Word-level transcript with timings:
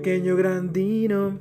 pequeño 0.00 0.34
grandino. 0.34 1.36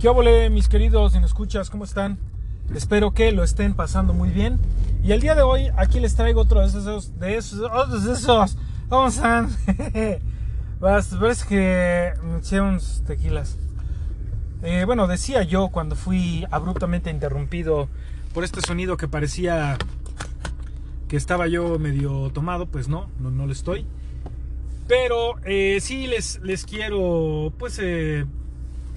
¿Qué 0.00 0.08
óvole, 0.08 0.50
mis 0.50 0.68
queridos 0.68 1.14
en 1.14 1.22
escuchas? 1.22 1.70
¿Cómo 1.70 1.84
están? 1.84 2.18
Espero 2.74 3.14
que 3.14 3.30
lo 3.30 3.44
estén 3.44 3.74
pasando 3.74 4.12
muy 4.12 4.30
bien. 4.30 4.58
Y 5.04 5.12
el 5.12 5.20
día 5.20 5.36
de 5.36 5.42
hoy 5.42 5.68
aquí 5.76 6.00
les 6.00 6.16
traigo 6.16 6.40
otro 6.40 6.60
de 6.60 6.66
esos, 6.66 7.16
de 7.20 7.36
esos, 7.36 7.60
otros 7.60 8.04
de 8.04 8.14
esos. 8.14 8.58
¿Cómo 8.88 9.06
están? 9.08 9.50
Que 11.48 12.12
me 12.24 12.38
eché 12.38 12.60
unos 12.60 13.04
tequilas. 13.06 13.56
Eh, 14.64 14.82
bueno, 14.84 15.06
decía 15.06 15.44
yo 15.44 15.68
cuando 15.68 15.94
fui 15.94 16.44
abruptamente 16.50 17.08
interrumpido 17.08 17.88
por 18.32 18.42
este 18.42 18.60
sonido 18.62 18.96
que 18.96 19.06
parecía 19.06 19.78
que 21.14 21.18
estaba 21.18 21.46
yo 21.46 21.78
medio 21.78 22.28
tomado, 22.30 22.66
pues 22.66 22.88
no, 22.88 23.08
no, 23.20 23.30
no 23.30 23.46
lo 23.46 23.52
estoy. 23.52 23.86
Pero 24.88 25.36
eh, 25.44 25.78
sí 25.80 26.08
les, 26.08 26.40
les 26.42 26.66
quiero 26.66 27.52
pues 27.56 27.78
eh, 27.80 28.26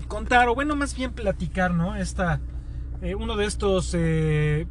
contar, 0.08 0.50
o 0.50 0.56
bueno, 0.56 0.76
más 0.76 0.96
bien 0.96 1.12
platicar, 1.12 1.76
¿no? 1.76 1.96
Esta, 1.96 2.42
eh, 3.04 3.14
uno 3.14 3.38
de 3.38 3.46
estos 3.46 3.94
eh, 3.94 4.66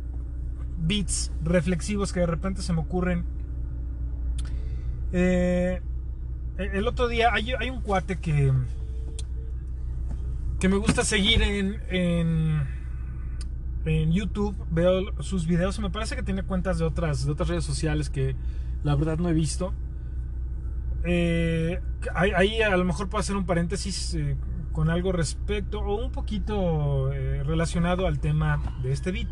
beats 0.77 1.31
reflexivos 1.45 2.13
que 2.13 2.19
de 2.19 2.27
repente 2.27 2.63
se 2.63 2.73
me 2.73 2.81
ocurren. 2.81 3.25
El 5.13 5.81
otro 6.89 7.07
día 7.07 7.31
hay, 7.33 7.53
hay, 7.53 7.71
un 7.71 7.81
cuate 7.81 8.19
que, 8.19 8.53
que 10.59 10.69
me 10.69 10.79
gusta 10.79 11.05
seguir 11.05 11.43
en, 11.43 12.67
en, 13.87 14.13
YouTube. 14.13 14.57
Veo 14.71 15.23
sus 15.23 15.47
videos. 15.47 15.79
Me 15.79 15.91
parece 15.91 16.17
que 16.17 16.23
tiene 16.23 16.43
cuentas 16.43 16.79
de 16.79 16.85
otras, 16.85 17.25
de 17.25 17.33
otras 17.33 17.49
redes 17.49 17.65
sociales 17.65 18.11
que 18.11 18.37
la 18.83 18.95
verdad 18.95 19.19
no 19.19 19.29
he 19.29 19.33
visto. 19.33 19.73
Eh, 21.05 21.81
ahí 22.15 22.61
a 22.63 22.77
lo 22.77 22.85
mejor 22.85 23.09
puedo 23.09 23.21
hacer 23.21 23.37
un 23.37 23.47
paréntesis 23.47 24.15
eh, 24.15 24.37
con 24.73 24.91
algo 24.91 25.13
respecto 25.13 25.81
o 25.81 26.05
un 26.05 26.11
poquito 26.11 27.13
eh, 27.13 27.43
relacionado 27.45 28.07
al 28.07 28.19
tema 28.19 28.61
de 28.83 28.93
este 28.93 29.13
beat. 29.13 29.29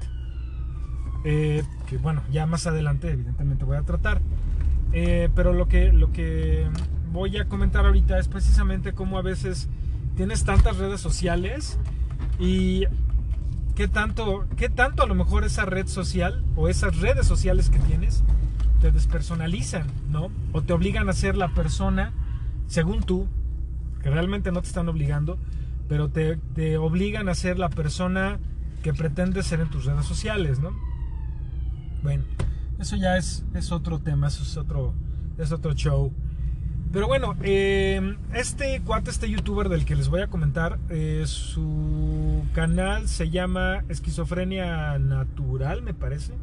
Que 1.24 1.96
bueno, 2.02 2.22
ya 2.30 2.46
más 2.46 2.66
adelante 2.66 3.10
evidentemente 3.10 3.64
voy 3.64 3.76
a 3.76 3.82
tratar. 3.82 4.20
Pero 4.92 5.52
lo 5.52 5.66
que, 5.66 5.92
lo 5.92 6.12
que 6.12 6.68
voy 7.10 7.36
a 7.38 7.46
comentar 7.46 7.86
ahorita 7.86 8.18
es 8.18 8.28
precisamente 8.28 8.92
cómo 8.92 9.18
a 9.18 9.22
veces 9.22 9.68
tienes 10.16 10.44
tantas 10.44 10.76
redes 10.76 11.00
sociales 11.00 11.78
y 12.38 12.84
qué 13.74 13.88
tanto, 13.88 14.46
qué 14.56 14.68
tanto 14.68 15.02
a 15.02 15.06
lo 15.06 15.14
mejor 15.14 15.44
esa 15.44 15.64
red 15.64 15.86
social 15.86 16.44
o 16.56 16.68
esas 16.68 16.98
redes 16.98 17.26
sociales 17.26 17.70
que 17.70 17.78
tienes 17.80 18.22
te 18.80 18.90
despersonalizan, 18.90 19.86
¿no? 20.10 20.30
O 20.52 20.62
te 20.62 20.72
obligan 20.72 21.08
a 21.08 21.12
ser 21.12 21.36
la 21.36 21.48
persona, 21.54 22.12
según 22.66 23.02
tú, 23.02 23.26
que 24.02 24.10
realmente 24.10 24.52
no 24.52 24.60
te 24.60 24.68
están 24.68 24.88
obligando, 24.88 25.38
pero 25.88 26.10
te, 26.10 26.36
te 26.54 26.76
obligan 26.76 27.28
a 27.28 27.34
ser 27.34 27.58
la 27.58 27.70
persona 27.70 28.38
que 28.82 28.92
pretendes 28.92 29.46
ser 29.46 29.60
en 29.60 29.70
tus 29.70 29.86
redes 29.86 30.04
sociales, 30.04 30.60
¿no? 30.60 30.72
Bueno, 32.02 32.24
eso 32.78 32.96
ya 32.96 33.16
es, 33.16 33.44
es 33.54 33.72
otro 33.72 34.00
tema, 34.00 34.28
eso 34.28 34.42
es 34.42 34.56
otro, 34.58 34.92
es 35.38 35.50
otro 35.52 35.72
show. 35.72 36.12
Pero 36.94 37.08
bueno, 37.08 37.34
eh, 37.42 38.16
este 38.34 38.80
cuate, 38.82 39.10
este 39.10 39.28
youtuber 39.28 39.68
del 39.68 39.84
que 39.84 39.96
les 39.96 40.08
voy 40.08 40.20
a 40.20 40.28
comentar, 40.28 40.78
eh, 40.90 41.24
su 41.26 42.44
canal 42.52 43.08
se 43.08 43.30
llama 43.30 43.82
Esquizofrenia 43.88 44.96
Natural, 45.00 45.82
me 45.82 45.92
parece. 45.92 46.34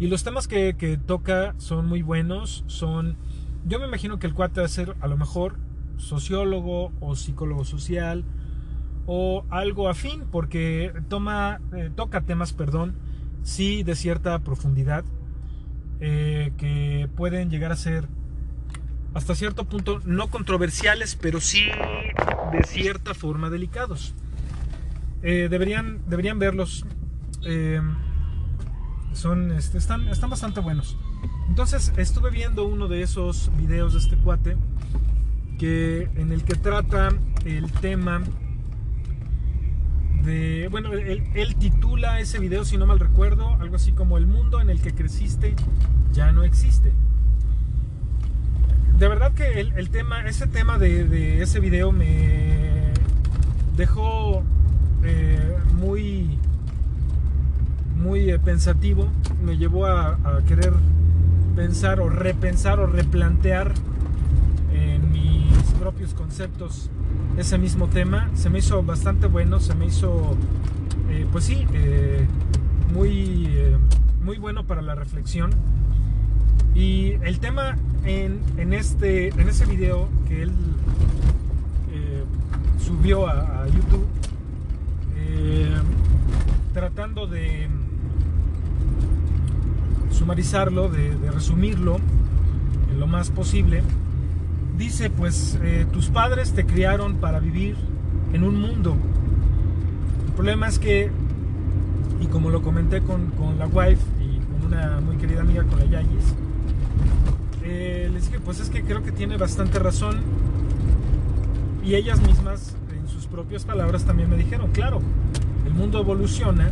Y 0.00 0.08
los 0.08 0.24
temas 0.24 0.48
que, 0.48 0.98
toca 1.06 1.54
son 1.58 1.86
muy 1.86 2.02
buenos, 2.02 2.64
son... 2.66 3.16
Yo 3.64 3.78
me 3.78 3.86
imagino 3.86 4.18
que 4.18 4.26
el 4.26 4.34
cuate 4.34 4.58
va 4.58 4.66
a 4.66 4.68
ser 4.68 4.96
a 5.00 5.06
lo 5.06 5.16
mejor 5.16 5.54
sociólogo 5.98 6.90
o 6.98 7.14
psicólogo 7.14 7.64
social 7.64 8.24
o 9.06 9.44
algo 9.50 9.88
afín, 9.88 10.24
porque 10.32 10.92
toma, 11.08 11.60
eh, 11.76 11.92
toca 11.94 12.22
temas, 12.22 12.52
perdón, 12.52 12.96
sí 13.44 13.84
de 13.84 13.94
cierta 13.94 14.36
profundidad, 14.40 15.04
que 16.00 17.08
pueden 17.16 17.48
llegar 17.48 17.72
a 17.72 17.76
ser 17.76 18.06
hasta 19.16 19.34
cierto 19.34 19.64
punto 19.64 20.02
no 20.04 20.28
controversiales, 20.28 21.16
pero 21.16 21.40
sí 21.40 21.62
de 22.52 22.62
cierta 22.64 23.14
forma 23.14 23.48
delicados. 23.48 24.14
Eh, 25.22 25.48
deberían, 25.50 26.02
deberían 26.06 26.38
verlos. 26.38 26.84
Eh, 27.46 27.80
son, 29.14 29.52
este, 29.52 29.78
están, 29.78 30.06
están 30.08 30.28
bastante 30.28 30.60
buenos. 30.60 30.98
Entonces 31.48 31.94
estuve 31.96 32.30
viendo 32.30 32.66
uno 32.66 32.88
de 32.88 33.00
esos 33.00 33.50
videos 33.56 33.94
de 33.94 34.00
este 34.00 34.16
cuate 34.16 34.58
que, 35.58 36.10
en 36.16 36.30
el 36.30 36.44
que 36.44 36.54
trata 36.54 37.08
el 37.46 37.72
tema 37.72 38.22
de, 40.24 40.68
bueno, 40.70 40.92
él, 40.92 41.24
él, 41.32 41.56
titula 41.56 42.20
ese 42.20 42.38
video, 42.38 42.66
si 42.66 42.76
no 42.76 42.84
mal 42.84 43.00
recuerdo, 43.00 43.56
algo 43.60 43.76
así 43.76 43.92
como 43.92 44.18
El 44.18 44.26
mundo 44.26 44.60
en 44.60 44.68
el 44.68 44.82
que 44.82 44.94
creciste 44.94 45.54
ya 46.12 46.32
no 46.32 46.42
existe. 46.42 46.92
De 48.98 49.08
verdad 49.08 49.32
que 49.34 49.60
el, 49.60 49.90
tema, 49.90 50.26
ese 50.26 50.46
tema 50.46 50.78
de, 50.78 51.42
ese 51.42 51.60
video 51.60 51.92
me 51.92 52.92
dejó 53.76 54.42
eh, 55.04 55.56
muy, 55.74 56.38
muy 57.96 58.30
eh, 58.30 58.38
pensativo, 58.38 59.08
me 59.44 59.58
llevó 59.58 59.86
a, 59.86 60.18
querer 60.48 60.72
pensar 61.54 62.00
o 62.00 62.08
repensar 62.08 62.80
o 62.80 62.86
replantear 62.86 63.72
en 64.72 65.12
mis 65.12 65.52
propios 65.78 66.14
conceptos 66.14 66.90
ese 67.36 67.58
mismo 67.58 67.88
tema. 67.88 68.30
Se 68.34 68.50
me 68.50 68.60
hizo 68.60 68.82
bastante 68.82 69.26
bueno, 69.26 69.60
se 69.60 69.74
me 69.74 69.86
hizo, 69.86 70.36
eh, 71.10 71.26
pues 71.30 71.44
sí, 71.44 71.66
eh, 71.74 72.26
muy, 72.94 73.46
eh, 73.46 73.76
muy 74.24 74.38
bueno 74.38 74.66
para 74.66 74.82
la 74.82 74.94
reflexión. 74.94 75.50
Y 76.76 77.12
el 77.22 77.40
tema 77.40 77.76
en, 78.04 78.40
en, 78.58 78.74
este, 78.74 79.28
en 79.28 79.48
ese 79.48 79.64
video 79.64 80.08
que 80.28 80.42
él 80.42 80.52
subió 82.78 83.26
a, 83.26 83.66
YouTube, 83.66 84.06
tratando 86.72 87.26
de 87.26 87.68
sumarizarlo, 90.12 90.88
de, 90.88 91.16
de, 91.16 91.30
resumirlo 91.30 91.96
en 92.92 93.00
lo 93.00 93.06
más 93.06 93.30
posible, 93.30 93.82
dice 94.78 95.10
pues 95.10 95.58
eh, 95.62 95.86
tus 95.92 96.10
padres 96.10 96.52
te 96.52 96.64
criaron 96.64 97.16
para 97.16 97.40
vivir 97.40 97.76
en 98.32 98.44
un 98.44 98.60
mundo. 98.60 98.94
El 100.26 100.32
problema 100.34 100.68
es 100.68 100.78
que, 100.78 101.10
y 102.20 102.26
como 102.26 102.50
lo 102.50 102.62
comenté 102.62 103.00
con, 103.00 103.30
con 103.30 103.58
la 103.58 103.66
wife 103.66 104.02
y 104.20 104.38
con 104.38 104.66
una 104.66 105.00
muy 105.00 105.16
querida 105.16 105.40
amiga, 105.40 105.64
con 105.64 105.78
la 105.80 105.86
Yayis, 105.86 106.34
eh, 107.68 108.08
les 108.12 108.26
dije 108.26 108.38
pues 108.38 108.60
es 108.60 108.70
que 108.70 108.82
creo 108.84 109.02
que 109.02 109.10
tiene 109.10 109.36
bastante 109.36 109.80
razón 109.80 110.20
y 111.84 111.96
ellas 111.96 112.20
mismas 112.20 112.76
en 112.96 113.08
sus 113.08 113.26
propias 113.26 113.64
palabras 113.64 114.04
también 114.04 114.30
me 114.30 114.36
dijeron, 114.36 114.70
claro, 114.70 115.00
el 115.66 115.74
mundo 115.74 116.00
evoluciona 116.00 116.70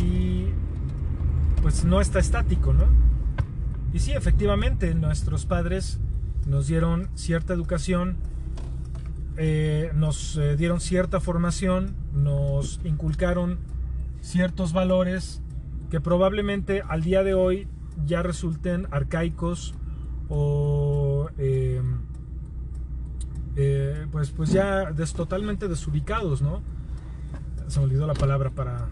y 0.00 0.46
pues 1.60 1.84
no 1.84 2.00
está 2.00 2.20
estático, 2.20 2.72
¿no? 2.72 2.84
Y 3.92 3.98
sí, 3.98 4.12
efectivamente, 4.12 4.94
nuestros 4.94 5.44
padres 5.44 5.98
nos 6.46 6.68
dieron 6.68 7.08
cierta 7.14 7.52
educación, 7.52 8.16
eh, 9.36 9.90
nos 9.94 10.36
eh, 10.36 10.56
dieron 10.56 10.80
cierta 10.80 11.18
formación, 11.18 11.96
nos 12.12 12.80
inculcaron 12.84 13.58
ciertos 14.20 14.72
valores 14.72 15.40
que 15.90 16.00
probablemente 16.00 16.82
al 16.88 17.02
día 17.02 17.22
de 17.24 17.34
hoy 17.34 17.68
ya 18.06 18.22
resulten 18.22 18.86
arcaicos 18.90 19.74
o 20.28 21.28
eh, 21.38 21.82
pues, 24.10 24.30
pues 24.30 24.50
ya 24.50 24.92
totalmente 25.14 25.68
desubicados, 25.68 26.42
¿no? 26.42 26.62
Se 27.68 27.78
me 27.78 27.86
olvidó 27.86 28.06
la 28.06 28.14
palabra 28.14 28.50
para 28.50 28.88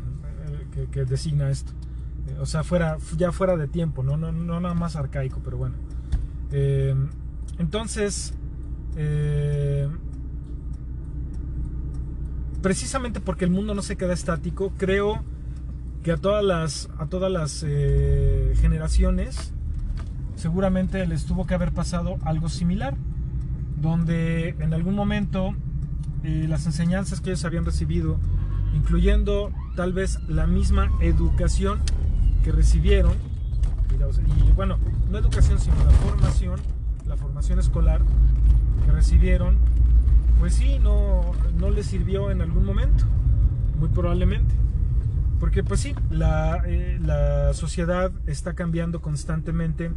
que, 0.73 0.87
que, 0.87 1.05
designa 1.05 1.51
esto. 1.51 1.73
o 2.41 2.47
sea, 2.47 2.63
fuera, 2.65 2.97
ya 3.17 3.33
fuera 3.33 3.57
de 3.57 3.69
tiempo, 3.69 4.03
¿no? 4.03 4.17
No, 4.17 4.33
no 4.33 4.61
nada 4.61 4.75
más 4.75 4.97
arcaico, 4.97 5.41
pero 5.45 5.57
bueno. 5.59 5.75
Entonces, 7.59 8.35
eh, 8.97 9.89
precisamente 12.61 13.21
porque 13.21 13.45
el 13.45 13.51
mundo 13.51 13.75
no 13.75 13.83
se 13.83 13.97
queda 13.97 14.13
estático, 14.13 14.73
creo 14.77 15.23
que 16.03 16.13
a 16.13 16.17
todas 16.17 16.45
las, 16.45 16.89
a 16.99 17.07
todas 17.07 17.31
las 17.31 17.65
generaciones 18.55 19.53
seguramente 20.43 21.07
les 21.07 21.25
tuvo 21.25 21.47
que 21.47 21.55
haber 21.55 21.73
pasado 21.73 22.19
algo 22.25 22.49
similar, 22.49 22.97
donde 23.81 24.51
en 24.59 24.75
algún 24.75 24.97
momento 24.97 25.55
eh, 26.25 26.47
las 26.49 26.67
enseñanzas 26.67 27.21
que 27.21 27.31
ellos 27.31 27.45
habían 27.45 27.65
recibido, 27.65 28.19
incluyendo 28.75 29.53
tal 29.77 29.93
vez 29.93 30.19
la 30.29 30.47
misma 30.49 30.91
educación, 31.01 31.81
que 32.43 32.51
recibieron, 32.51 33.13
y 34.49 34.51
bueno, 34.53 34.79
no 35.11 35.19
educación, 35.19 35.61
sino 35.61 35.77
la 35.77 35.93
formación, 35.93 36.61
la 37.07 37.17
formación 37.17 37.61
escolar 37.61 38.01
que 38.85 38.91
recibieron, 38.91 39.59
pues 40.41 40.55
sí, 40.55 40.81
no, 40.81 41.21
no 41.57 41.71
les 41.71 41.87
sirvió 41.87 42.33
en 42.33 42.43
algún 42.43 42.65
momento, 42.65 43.05
muy 43.79 43.89
probablemente. 43.91 44.55
Porque 45.43 45.65
pues 45.65 45.81
sí, 45.81 45.93
la, 46.09 46.63
eh, 46.69 47.01
la 47.03 47.53
sociedad 47.53 48.13
está 48.29 48.55
cambiando 48.55 49.03
constantemente 49.03 49.91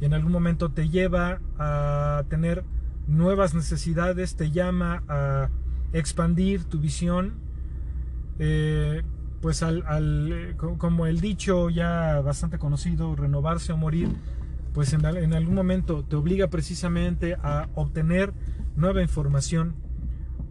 y 0.00 0.06
en 0.06 0.14
algún 0.14 0.32
momento 0.32 0.70
te 0.70 0.88
lleva 0.88 1.38
a 1.58 2.24
tener 2.30 2.64
nuevas 3.06 3.54
necesidades, 3.54 4.36
te 4.36 4.52
llama 4.52 5.02
a 5.06 5.50
expandir 5.92 6.64
tu 6.64 6.80
visión, 6.80 7.34
eh, 8.38 9.02
pues 9.42 9.62
al, 9.62 9.84
eh, 10.32 10.56
como 10.56 11.04
el 11.04 11.20
dicho 11.20 11.68
ya 11.68 12.22
bastante 12.22 12.58
conocido, 12.58 13.14
renovarse 13.16 13.74
o 13.74 13.76
morir, 13.76 14.08
pues 14.72 14.94
en, 14.94 15.04
en, 15.04 15.34
algún 15.34 15.56
momento 15.56 16.04
te 16.04 16.16
obliga 16.16 16.48
precisamente 16.48 17.36
a 17.42 17.68
obtener 17.74 18.32
nueva 18.76 19.02
información 19.02 19.74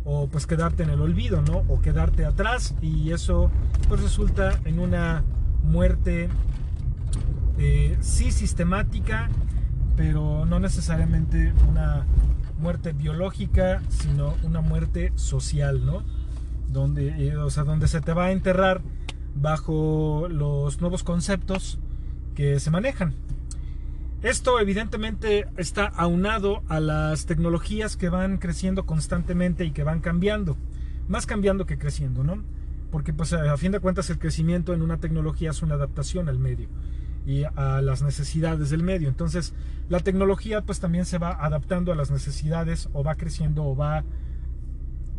o 0.05 0.27
pues 0.27 0.45
quedarte 0.45 0.83
en 0.83 0.91
el 0.91 1.01
olvido, 1.01 1.41
¿no? 1.41 1.63
O 1.67 1.81
quedarte 1.81 2.25
atrás 2.25 2.75
y 2.81 3.11
eso 3.11 3.51
pues 3.89 4.01
resulta 4.01 4.59
en 4.63 4.79
una 4.79 5.23
muerte 5.63 6.29
eh, 7.57 7.97
sí 8.01 8.31
sistemática, 8.31 9.29
pero 9.97 10.45
no 10.45 10.59
necesariamente 10.59 11.53
una 11.67 12.05
muerte 12.59 12.93
biológica, 12.93 13.81
sino 13.89 14.35
una 14.43 14.61
muerte 14.61 15.11
social, 15.15 15.85
¿no? 15.85 16.03
Donde, 16.69 17.27
eh, 17.27 17.37
o 17.37 17.49
sea, 17.49 17.63
donde 17.63 17.87
se 17.87 18.01
te 18.01 18.13
va 18.13 18.25
a 18.25 18.31
enterrar 18.31 18.81
bajo 19.35 20.27
los 20.29 20.81
nuevos 20.81 21.03
conceptos 21.03 21.79
que 22.35 22.59
se 22.59 22.71
manejan. 22.71 23.13
Esto 24.25 24.59
evidentemente 24.59 25.45
está 25.55 25.85
aunado 25.85 26.63
a 26.67 26.79
las 26.79 27.27
tecnologías 27.27 27.95
que 27.95 28.09
van 28.09 28.39
creciendo 28.39 28.87
constantemente 28.87 29.65
y 29.65 29.71
que 29.71 29.83
van 29.83 29.99
cambiando, 29.99 30.57
más 31.07 31.27
cambiando 31.27 31.67
que 31.67 31.77
creciendo, 31.77 32.23
¿no? 32.23 32.43
Porque 32.91 33.13
pues 33.13 33.33
a 33.33 33.55
fin 33.57 33.71
de 33.71 33.79
cuentas 33.79 34.09
el 34.09 34.17
crecimiento 34.17 34.73
en 34.73 34.81
una 34.81 34.97
tecnología 34.97 35.51
es 35.51 35.61
una 35.61 35.75
adaptación 35.75 36.27
al 36.27 36.39
medio 36.39 36.69
y 37.27 37.43
a 37.43 37.83
las 37.83 38.01
necesidades 38.01 38.71
del 38.71 38.81
medio. 38.81 39.09
Entonces 39.09 39.53
la 39.89 39.99
tecnología 39.99 40.63
pues 40.63 40.79
también 40.79 41.05
se 41.05 41.19
va 41.19 41.29
adaptando 41.29 41.91
a 41.91 41.95
las 41.95 42.09
necesidades 42.09 42.89
o 42.93 43.03
va 43.03 43.13
creciendo 43.13 43.63
o 43.63 43.75
va 43.75 44.03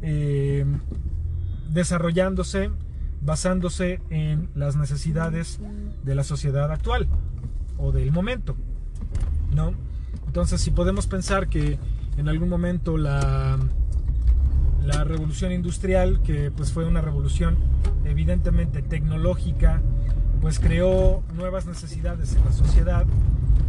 eh, 0.03 0.67
desarrollándose 1.71 2.73
basándose 3.21 4.01
en 4.11 4.49
las 4.57 4.75
necesidades 4.75 5.61
de 6.03 6.15
la 6.17 6.25
sociedad 6.25 6.73
actual 6.73 7.07
o 7.79 7.93
del 7.93 8.11
momento. 8.11 8.57
¿No? 9.55 9.75
Entonces, 10.27 10.61
si 10.61 10.71
podemos 10.71 11.07
pensar 11.07 11.49
que 11.49 11.79
en 12.17 12.29
algún 12.29 12.49
momento 12.49 12.97
la, 12.97 13.59
la 14.85 15.05
revolución 15.05 15.53
industrial, 15.53 16.21
que 16.23 16.51
pues 16.51 16.73
fue 16.73 16.87
una 16.87 17.01
revolución 17.01 17.57
evidentemente 18.05 18.83
tecnológica, 18.83 19.83
pues 20.41 20.59
creó 20.61 21.23
nuevas 21.35 21.67
necesidades 21.67 22.35
en 22.35 22.45
la 22.45 22.53
sociedad, 22.53 23.07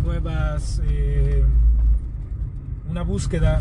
nuevas, 0.04 0.82
eh, 0.86 1.44
una 2.90 3.02
búsqueda 3.02 3.60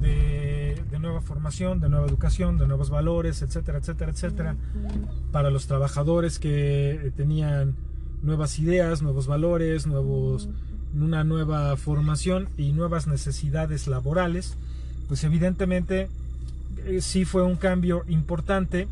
de, 0.00 0.82
de, 0.90 0.98
nueva 0.98 1.20
formación, 1.20 1.80
de 1.80 1.88
nueva 1.88 2.06
educación, 2.06 2.58
de 2.58 2.66
nuevos 2.66 2.90
valores, 2.90 3.42
etcétera, 3.42 3.78
etcétera, 3.78 4.10
etcétera, 4.10 4.56
para 5.32 5.50
los 5.50 5.66
trabajadores 5.66 6.38
que 6.38 7.12
tenían 7.16 7.76
nuevas 8.22 8.58
ideas, 8.58 9.02
nuevos 9.02 9.26
valores, 9.26 9.86
nuevos 9.86 10.48
una 10.94 11.24
nueva 11.24 11.76
formación 11.76 12.48
y 12.56 12.72
nuevas 12.72 13.06
necesidades 13.06 13.86
laborales, 13.86 14.56
pues 15.08 15.24
evidentemente 15.24 16.08
eh, 16.86 17.00
sí 17.00 17.24
fue 17.24 17.42
un 17.42 17.56
cambio 17.56 18.04
importante 18.08 18.88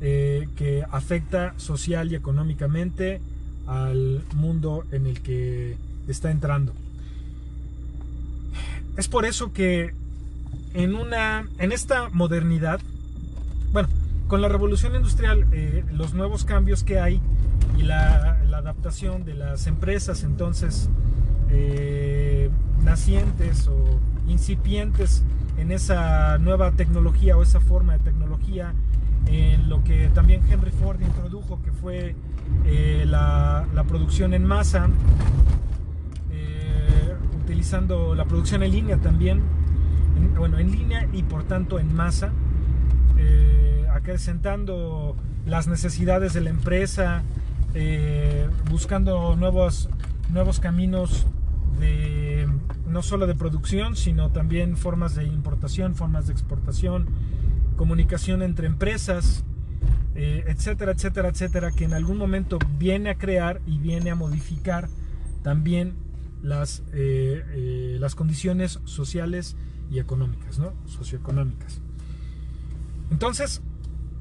eh, 0.00 0.48
que 0.56 0.84
afecta 0.90 1.54
social 1.56 2.10
y 2.10 2.16
económicamente 2.16 3.20
al 3.66 4.24
mundo 4.34 4.84
en 4.90 5.06
el 5.06 5.20
que 5.20 5.76
está 6.08 6.30
entrando. 6.30 6.72
Es 8.96 9.08
por 9.08 9.24
eso 9.24 9.52
que 9.52 9.94
en 10.74 10.94
una 10.94 11.48
en 11.58 11.72
esta 11.72 12.08
modernidad, 12.10 12.80
bueno, 13.72 13.88
con 14.26 14.42
la 14.42 14.48
revolución 14.48 14.94
industrial, 14.94 15.46
eh, 15.52 15.84
los 15.92 16.14
nuevos 16.14 16.44
cambios 16.44 16.82
que 16.82 16.98
hay 16.98 17.20
y 17.78 17.82
la, 17.82 18.42
la 18.48 18.58
adaptación 18.58 19.24
de 19.24 19.34
las 19.34 19.66
empresas 19.66 20.24
entonces 20.24 20.88
eh, 21.54 22.48
nacientes 22.82 23.68
o 23.68 24.00
incipientes 24.26 25.22
en 25.58 25.70
esa 25.70 26.38
nueva 26.38 26.72
tecnología 26.72 27.36
o 27.36 27.42
esa 27.42 27.60
forma 27.60 27.92
de 27.92 27.98
tecnología, 27.98 28.72
en 29.26 29.68
lo 29.68 29.84
que 29.84 30.08
también 30.08 30.42
Henry 30.50 30.70
Ford 30.70 31.00
introdujo, 31.02 31.60
que 31.62 31.70
fue 31.70 32.16
eh, 32.64 33.04
la, 33.06 33.66
producción 33.86 34.32
en 34.32 34.44
masa, 34.44 34.88
eh, 36.30 37.14
utilizando 37.42 38.14
la 38.14 38.24
producción 38.24 38.62
en 38.62 38.72
línea 38.72 38.96
también, 38.96 39.42
bueno, 40.36 40.58
en 40.58 40.72
línea 40.72 41.06
y 41.12 41.22
por 41.22 41.44
tanto 41.44 41.78
en 41.78 41.94
masa, 41.94 42.32
acrecentando 43.92 45.16
las 45.46 45.68
necesidades 45.68 46.32
de 46.32 46.40
la 46.40 46.50
empresa, 46.50 47.22
buscando 48.70 49.36
nuevos, 49.36 49.88
nuevos 50.30 50.58
caminos 50.58 51.26
no 52.86 53.02
solo 53.02 53.26
de 53.26 53.34
producción, 53.34 53.96
sino 53.96 54.30
también 54.30 54.76
formas 54.76 55.14
de 55.14 55.24
importación, 55.24 55.94
formas 55.94 56.26
de 56.26 56.32
exportación, 56.32 57.06
comunicación 57.76 58.42
entre 58.42 58.66
empresas, 58.66 59.44
eh, 60.14 60.44
etcétera, 60.46 60.92
etcétera, 60.92 61.28
etcétera, 61.28 61.72
que 61.72 61.84
en 61.84 61.94
algún 61.94 62.18
momento 62.18 62.58
viene 62.78 63.10
a 63.10 63.14
crear 63.16 63.62
y 63.66 63.78
viene 63.78 64.10
a 64.10 64.14
modificar 64.14 64.88
también 65.42 65.94
las, 66.42 66.82
eh, 66.92 67.42
eh, 67.54 67.96
las 67.98 68.14
condiciones 68.14 68.80
sociales 68.84 69.56
y 69.90 69.98
económicas, 69.98 70.58
¿no? 70.58 70.74
Socioeconómicas. 70.86 71.80
Entonces, 73.10 73.62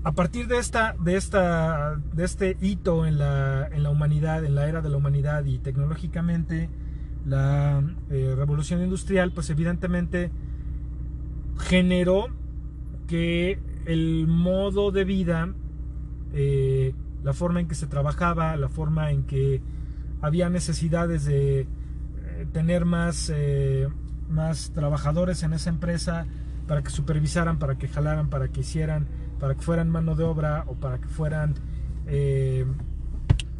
a 0.03 0.13
partir 0.13 0.47
de 0.47 0.57
esta, 0.59 0.95
de 0.99 1.17
esta, 1.17 1.95
de 2.13 2.23
este 2.23 2.57
hito 2.61 3.05
en 3.05 3.17
la, 3.17 3.67
en 3.71 3.83
la 3.83 3.89
humanidad, 3.89 4.45
en 4.45 4.55
la 4.55 4.67
era 4.67 4.81
de 4.81 4.89
la 4.89 4.97
humanidad 4.97 5.43
y 5.45 5.59
tecnológicamente, 5.59 6.69
la 7.25 7.83
eh, 8.09 8.33
revolución 8.35 8.81
industrial, 8.81 9.31
pues 9.31 9.49
evidentemente 9.49 10.31
generó 11.57 12.27
que 13.07 13.59
el 13.85 14.27
modo 14.27 14.91
de 14.91 15.03
vida, 15.03 15.53
eh, 16.33 16.93
la 17.23 17.33
forma 17.33 17.59
en 17.59 17.67
que 17.67 17.75
se 17.75 17.87
trabajaba, 17.87 18.55
la 18.55 18.69
forma 18.69 19.11
en 19.11 19.23
que 19.23 19.61
había 20.21 20.49
necesidades 20.49 21.25
de 21.25 21.61
eh, 21.61 21.67
tener 22.51 22.85
más, 22.85 23.31
más 24.29 24.71
trabajadores 24.71 25.43
en 25.43 25.53
esa 25.53 25.69
empresa 25.69 26.25
para 26.67 26.83
que 26.83 26.89
supervisaran, 26.89 27.59
para 27.59 27.77
que 27.77 27.87
jalaran, 27.87 28.29
para 28.29 28.47
que 28.47 28.61
hicieran, 28.61 29.07
para 29.39 29.55
que 29.55 29.61
fueran 29.61 29.89
mano 29.89 30.15
de 30.15 30.23
obra 30.23 30.63
o 30.67 30.75
para 30.75 30.99
que 30.99 31.07
fueran, 31.07 31.55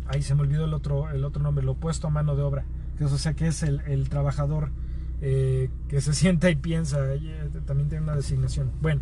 ahí 0.08 0.22
se 0.22 0.36
me 0.36 0.42
olvidó 0.42 0.66
el 0.66 0.74
otro, 0.74 1.10
el 1.10 1.24
otro 1.26 1.42
nombre, 1.42 1.64
lo 1.64 1.74
opuesto 1.74 2.08
a 2.08 2.10
mano 2.10 2.36
de 2.36 2.42
obra 2.42 2.66
o 3.10 3.18
sea 3.18 3.34
que 3.34 3.48
es 3.48 3.64
el, 3.64 4.10
trabajador 4.10 4.70
eh, 5.22 5.70
que 5.88 6.02
se 6.02 6.14
sienta 6.14 6.50
y 6.50 6.56
piensa, 6.56 7.14
eh, 7.14 7.50
también 7.66 7.90
tiene 7.90 8.04
una 8.04 8.16
designación. 8.16 8.72
Bueno, 8.82 9.02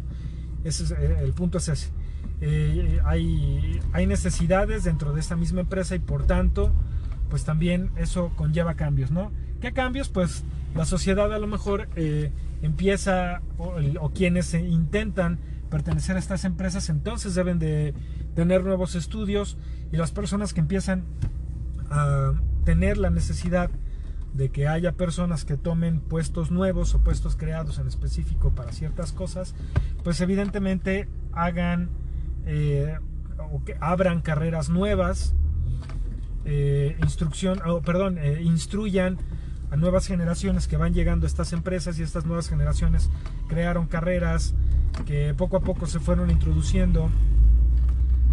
ese 0.64 0.84
es, 0.84 0.92
eh, 0.92 1.18
el 1.22 1.34
punto 1.34 1.58
es 1.58 1.70
ese. 1.70 1.90
hay, 3.06 3.80
hay 3.92 4.08
necesidades 4.08 4.84
dentro 4.84 5.14
de 5.14 5.20
esta 5.20 5.36
misma 5.36 5.62
empresa 5.62 5.96
y 5.96 6.00
por 6.00 6.26
tanto, 6.26 6.72
pues 7.30 7.44
también 7.44 7.92
eso 7.98 8.32
conlleva 8.36 8.76
cambios, 8.76 9.12
¿no? 9.12 9.32
¿Qué 9.60 9.74
cambios? 9.74 10.10
Pues 10.10 10.44
la 10.76 10.86
sociedad 10.86 11.34
a 11.34 11.40
lo 11.40 11.48
mejor 11.48 11.90
empieza, 12.62 13.42
o, 13.58 13.76
o, 14.00 14.10
quienes 14.12 14.54
intentan 14.54 15.40
pertenecer 15.70 16.16
a 16.16 16.20
estas 16.20 16.46
empresas, 16.46 16.90
entonces 16.90 17.36
deben 17.36 17.60
de 17.60 17.94
tener 18.36 18.64
nuevos 18.64 18.96
estudios 18.96 19.58
y 19.92 19.98
las 19.98 20.12
personas 20.12 20.54
que 20.54 20.62
empiezan 20.62 21.04
a 21.90 22.34
tener 22.64 22.98
la 22.98 23.10
necesidad 23.10 23.72
de 24.34 24.50
que 24.50 24.68
haya 24.68 24.94
personas 24.94 25.46
que 25.46 25.58
tomen 25.58 26.00
puestos 26.00 26.52
nuevos 26.52 26.94
o 26.94 27.00
puestos 27.00 27.36
creados 27.36 27.80
en 27.80 27.88
específico 27.88 28.52
para 28.52 28.72
ciertas 28.72 29.12
cosas, 29.12 29.56
pues 30.04 30.22
evidentemente 30.22 31.08
hagan 31.34 31.90
eh, 32.46 32.98
o 33.52 33.64
que 33.64 33.76
abran 33.80 34.22
carreras 34.22 34.70
nuevas, 34.70 35.34
eh, 36.46 36.98
instrucción, 37.02 37.60
perdón, 37.86 38.18
eh, 38.20 38.42
instruyan 38.44 39.18
a 39.72 39.76
nuevas 39.76 40.08
generaciones 40.08 40.68
que 40.68 40.78
van 40.78 40.94
llegando 40.94 41.26
a 41.26 41.28
estas 41.28 41.54
empresas 41.54 42.00
y 42.00 42.04
estas 42.04 42.26
nuevas 42.26 42.50
generaciones 42.50 43.10
crearon 43.48 43.88
carreras 43.88 44.56
que 45.06 45.34
poco 45.36 45.58
a 45.58 45.62
poco 45.62 45.86
se 45.86 46.00
fueron 46.00 46.32
introduciendo 46.32 47.10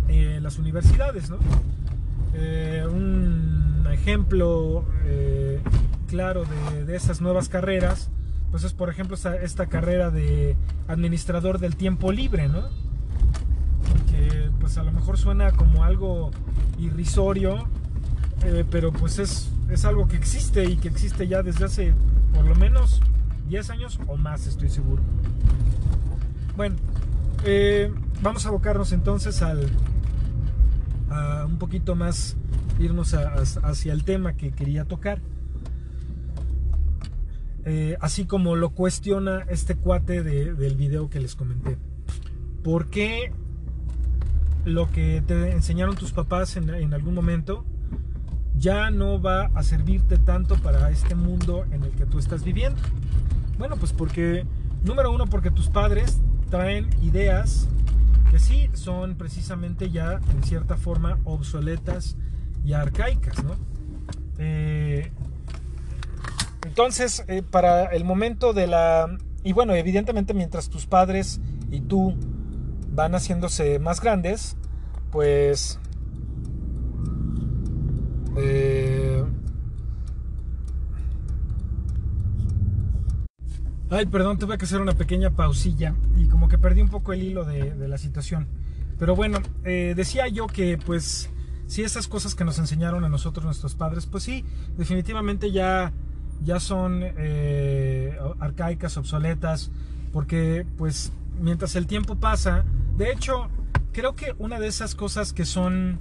en 0.09 0.43
las 0.43 0.59
universidades, 0.59 1.31
¿no? 1.31 1.39
un 2.91 3.87
ejemplo 3.91 4.85
claro 6.07 6.45
de, 6.87 6.97
esas 6.97 7.21
nuevas 7.21 7.49
carreras, 7.49 8.11
pues 8.51 8.65
es 8.65 8.73
por 8.73 8.89
ejemplo 8.89 9.17
esta, 9.17 9.67
carrera 9.67 10.11
de 10.11 10.57
administrador 10.89 11.59
del 11.59 11.77
tiempo 11.77 12.13
libre, 12.13 12.49
¿no? 12.49 12.63
Que 14.11 14.51
pues 14.61 14.79
a 14.79 14.83
lo 14.83 14.93
mejor 14.93 15.19
suena 15.19 15.53
como 15.53 15.85
algo 15.85 16.31
irrisorio, 16.79 17.69
eh, 18.45 18.65
pero 18.71 18.93
pues 18.93 19.19
es, 19.19 19.51
es 19.71 19.85
algo 19.85 20.09
que 20.09 20.17
existe 20.17 20.65
y 20.65 20.77
que 20.77 20.89
existe 20.89 21.29
ya 21.29 21.43
desde 21.43 21.65
hace 21.65 21.95
por 22.35 22.45
lo 22.45 22.55
menos 22.55 23.01
10 23.49 23.71
años 23.71 24.01
o 24.07 24.17
más, 24.17 24.47
estoy 24.47 24.69
seguro. 24.69 25.03
Bueno, 26.57 26.77
eh, 27.45 27.93
vamos 28.23 28.47
a 28.47 28.49
abocarnos 28.49 28.93
entonces 28.93 29.43
al 29.43 29.71
a 31.11 31.45
un 31.47 31.59
poquito 31.59 31.95
más 31.95 32.37
irnos 32.79 33.15
hacia 33.15 33.93
el 33.93 34.05
tema 34.05 34.35
que 34.35 34.53
quería 34.53 34.85
tocar. 34.85 35.21
Eh, 37.69 37.97
así 38.01 38.27
como 38.27 38.55
lo 38.55 38.71
cuestiona 38.71 39.45
este 39.49 39.75
cuate 39.75 40.23
del 40.23 40.77
video 40.77 41.11
que 41.11 41.19
les 41.19 41.35
comenté. 41.35 41.77
¿Por 42.63 42.91
qué 42.91 43.33
lo 44.65 44.89
que 44.93 45.21
te 45.27 45.51
enseñaron 45.51 45.97
tus 45.97 46.13
papás 46.13 46.57
en, 46.57 46.95
algún 46.95 47.15
momento 47.15 47.65
ya 48.57 48.93
no 48.93 49.21
va 49.21 49.47
a 49.47 49.65
servirte 49.65 50.17
tanto 50.17 50.55
para 50.55 50.91
este 50.91 51.17
mundo 51.17 51.67
en 51.73 51.83
el 51.83 51.91
que 51.91 52.07
tú 52.07 52.21
estás 52.21 52.45
viviendo? 52.45 52.81
Bueno, 53.59 53.77
pues 53.77 53.93
porque, 53.93 54.47
número 54.85 55.13
uno, 55.13 55.27
porque 55.27 55.51
tus 55.51 55.69
padres 55.69 56.21
traen 56.51 56.89
ideas 57.03 57.69
que 58.31 58.39
sí 58.39 58.71
son 58.75 59.17
precisamente 59.17 59.91
ya 59.91 60.21
en 60.33 60.45
cierta 60.45 60.77
forma 60.77 61.19
obsoletas 61.25 62.17
y 62.65 62.75
arcaicas, 62.75 63.43
¿no? 63.43 63.57
Eh, 64.39 65.11
entonces, 66.67 67.25
eh, 67.29 67.43
para 67.43 67.85
el 67.87 68.05
momento 68.05 68.53
de 68.53 68.67
la... 68.67 69.17
Y 69.45 69.53
bueno, 69.53 69.75
evidentemente 69.75 70.35
mientras 70.35 70.69
tus 70.69 70.85
padres 70.87 71.41
y 71.71 71.81
tú 71.81 72.17
van 72.91 73.13
haciéndose 73.13 73.79
más 73.79 74.01
grandes, 74.01 74.57
pues... 75.13 75.79
Eh, 78.37 79.25
ay, 83.91 84.07
perdón, 84.07 84.39
tuve 84.39 84.59
que 84.59 84.65
hacer 84.65 84.81
una 84.81 84.95
pequeña 84.95 85.31
pausilla 85.31 85.95
y 86.17 86.27
como 86.27 86.49
que 86.49 86.59
perdí 86.59 86.83
un 86.83 86.89
poco 86.89 87.13
el 87.13 87.23
hilo 87.23 87.45
de, 87.45 87.77
la 87.87 87.97
situación. 87.97 88.49
Pero 88.99 89.15
bueno, 89.15 89.39
decía 89.63 90.27
yo 90.27 90.49
que 90.49 90.79
pues 90.79 91.31
si 91.67 91.83
esas 91.83 92.09
cosas 92.09 92.35
que 92.35 92.45
nos 92.45 92.59
enseñaron 92.59 93.05
a 93.05 93.09
nosotros 93.09 93.45
nuestros 93.45 93.75
padres, 93.75 94.07
pues 94.07 94.25
sí, 94.25 94.45
definitivamente 94.77 95.53
ya, 95.53 95.93
ya 96.45 96.61
son 96.61 97.01
eh, 97.03 98.19
arcaicas, 98.41 98.97
obsoletas, 98.97 99.71
porque 100.13 100.67
pues 100.77 101.13
mientras 101.41 101.77
el 101.77 101.87
tiempo 101.87 102.17
pasa, 102.17 102.65
de 102.97 103.13
hecho, 103.13 103.49
creo 103.93 104.15
que 104.15 104.35
una 104.39 104.59
de 104.59 104.69
esas 104.69 104.95
cosas 104.95 105.33
que 105.33 105.45
son 105.45 105.99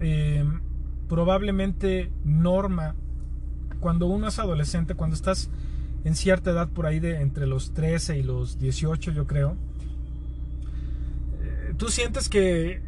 eh, 0.00 0.44
probablemente 1.08 2.10
norma 2.24 2.94
cuando 3.80 4.06
uno 4.06 4.28
es 4.28 4.38
adolescente, 4.38 4.94
cuando 4.94 5.14
estás 5.16 5.50
en 6.04 6.14
cierta 6.14 6.50
edad 6.50 6.68
por 6.68 6.86
ahí 6.86 7.00
de 7.00 7.20
entre 7.20 7.46
los 7.46 7.74
13 7.74 8.18
y 8.18 8.22
los 8.22 8.58
18, 8.58 9.12
yo 9.12 9.26
creo, 9.26 9.56
tú 11.76 11.88
sientes 11.88 12.28
que, 12.28 12.80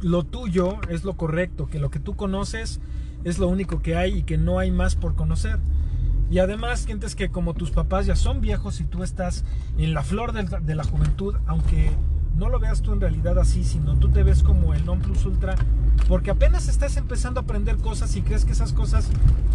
lo 0.00 0.24
tuyo 0.24 0.80
es 0.88 1.04
lo 1.04 1.18
correcto, 1.18 1.68
que 1.68 1.78
lo 1.78 1.90
que 1.90 2.00
tú 2.00 2.16
conoces 2.16 2.80
es 3.24 3.38
lo 3.38 3.48
único 3.48 3.82
que 3.82 3.96
hay 3.96 4.18
y 4.18 4.22
que 4.22 4.38
no 4.38 4.58
hay 4.58 4.70
más 4.70 4.96
por 4.96 5.14
conocer. 5.14 5.58
Y 6.30 6.38
además 6.38 6.80
sientes 6.80 7.16
que 7.16 7.30
como 7.30 7.54
tus 7.54 7.72
papás 7.72 8.06
ya 8.06 8.14
son 8.14 8.40
viejos 8.40 8.80
y 8.80 8.84
tú 8.84 9.02
estás 9.02 9.44
en 9.78 9.94
la 9.94 10.02
flor 10.02 10.32
de, 10.32 10.74
la 10.74 10.84
juventud, 10.84 11.34
aunque 11.46 11.90
no 12.36 12.48
lo 12.48 12.60
veas 12.60 12.82
tú 12.82 12.92
en 12.92 13.00
realidad 13.00 13.38
así, 13.38 13.64
sino 13.64 13.96
tú 13.96 14.08
te 14.10 14.22
ves 14.22 14.44
como 14.44 14.72
el 14.72 14.86
non 14.86 15.00
plus 15.00 15.26
ultra, 15.26 15.56
porque 16.06 16.30
apenas 16.30 16.68
estás 16.68 16.96
empezando 16.96 17.40
a 17.40 17.42
aprender 17.42 17.78
cosas 17.78 18.14
y 18.14 18.22
crees 18.22 18.44
que 18.44 18.52
esas 18.52 18.72
cosas 18.72 19.10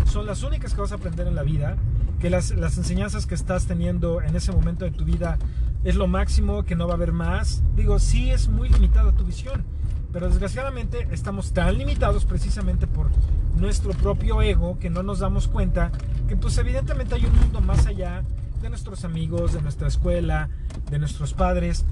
son 0.05 0.25
las 0.25 0.43
únicas 0.43 0.73
que 0.73 0.81
vas 0.81 0.91
a 0.91 0.95
aprender 0.95 1.27
en 1.27 1.35
la 1.35 1.43
vida, 1.43 1.77
que 2.19 2.29
las, 2.29 2.51
las 2.51 2.77
enseñanzas 2.77 3.25
que 3.25 3.35
estás 3.35 3.67
teniendo 3.67 4.21
en 4.21 4.35
ese 4.35 4.51
momento 4.51 4.83
de 4.83 4.91
tu 4.91 5.05
vida 5.05 5.39
es 5.85 5.95
lo 5.95 6.07
máximo, 6.07 6.63
que 6.63 6.75
no 6.75 6.87
va 6.87 6.93
a 6.93 6.97
haber 6.97 7.13
más. 7.13 7.63
Digo, 7.77 7.99
sí 7.99 8.31
es 8.31 8.49
muy 8.49 8.67
limitada 8.67 9.13
tu 9.13 9.23
visión, 9.23 9.63
pero 10.15 10.29
desgraciadamente 10.29 11.09
estamos 11.11 11.51
tan 11.51 11.77
limitados 11.77 12.23
precisamente 12.23 12.87
por 12.87 13.09
nuestro 13.59 13.91
propio 13.91 14.41
ego 14.41 14.79
que 14.79 14.89
no 14.89 15.03
nos 15.03 15.19
damos 15.19 15.49
cuenta 15.49 15.91
que 16.29 16.37
pues 16.37 16.57
evidentemente 16.57 17.15
hay 17.15 17.25
un 17.25 17.37
mundo 17.37 17.59
más 17.59 17.85
allá 17.85 18.23
de 18.61 18.69
nuestros 18.69 19.03
amigos, 19.03 19.51
de 19.51 19.61
nuestra 19.61 19.89
escuela, 19.89 20.47
de 20.89 20.99
nuestros 20.99 21.33
padres. 21.33 21.83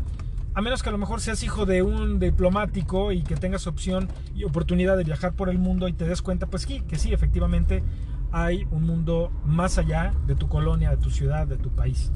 A 0.53 0.61
menos 0.61 0.81
que 0.81 0.87
a 0.87 0.93
lo 0.93 0.97
mejor 0.99 1.19
seas 1.19 1.43
hijo 1.43 1.65
de 1.65 1.81
un 1.81 2.17
diplomático 2.17 3.11
y 3.11 3.23
que 3.23 3.35
tengas 3.35 3.67
opción 3.67 4.07
y 4.33 4.45
oportunidad 4.45 4.95
de 4.95 5.03
viajar 5.03 5.33
por 5.33 5.49
el 5.49 5.59
mundo 5.59 5.89
y 5.89 5.93
te 5.93 6.05
des 6.05 6.21
cuenta, 6.21 6.45
pues 6.47 6.61
sí, 6.63 6.79
que 6.87 6.97
sí, 6.97 7.11
efectivamente 7.11 7.83
hay 8.31 8.65
un 8.71 8.83
mundo 8.83 9.33
más 9.45 9.77
allá 9.77 10.13
de 10.27 10.35
tu 10.35 10.47
colonia, 10.47 10.91
de 10.91 10.97
tu 10.97 11.09
ciudad, 11.09 11.45
de 11.45 11.57
tu 11.57 11.71
país. 11.71 12.09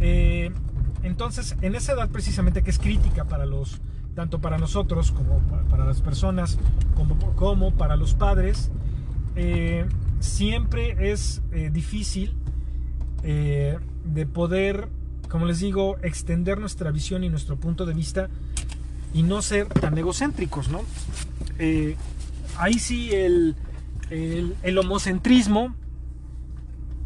Eh, 0.00 0.52
entonces, 1.02 1.56
en 1.62 1.76
esa 1.76 1.92
edad 1.94 2.10
precisamente 2.10 2.62
que 2.62 2.68
es 2.68 2.78
crítica 2.78 3.24
para 3.24 3.46
los, 3.46 3.80
tanto 4.20 4.38
para 4.38 4.58
nosotros 4.58 5.12
como 5.12 5.38
para 5.70 5.86
las 5.86 6.02
personas, 6.02 6.58
como, 7.36 7.70
para 7.70 7.96
los 7.96 8.12
padres, 8.12 8.70
eh, 9.34 9.86
siempre 10.18 11.10
es 11.10 11.40
eh, 11.52 11.70
difícil 11.72 12.34
eh, 13.22 13.78
de 14.04 14.26
poder, 14.26 14.90
como 15.30 15.46
les 15.46 15.60
digo, 15.60 15.96
extender 16.02 16.58
nuestra 16.58 16.90
visión 16.90 17.24
y 17.24 17.30
nuestro 17.30 17.56
punto 17.56 17.86
de 17.86 17.94
vista 17.94 18.28
y 19.14 19.22
no 19.22 19.40
ser 19.40 19.68
tan 19.68 19.96
egocéntricos, 19.96 20.68
¿no? 20.68 20.82
ahí 22.58 22.74
sí 22.74 23.14
el, 23.14 23.56
el, 24.10 24.78
homocentrismo 24.78 25.74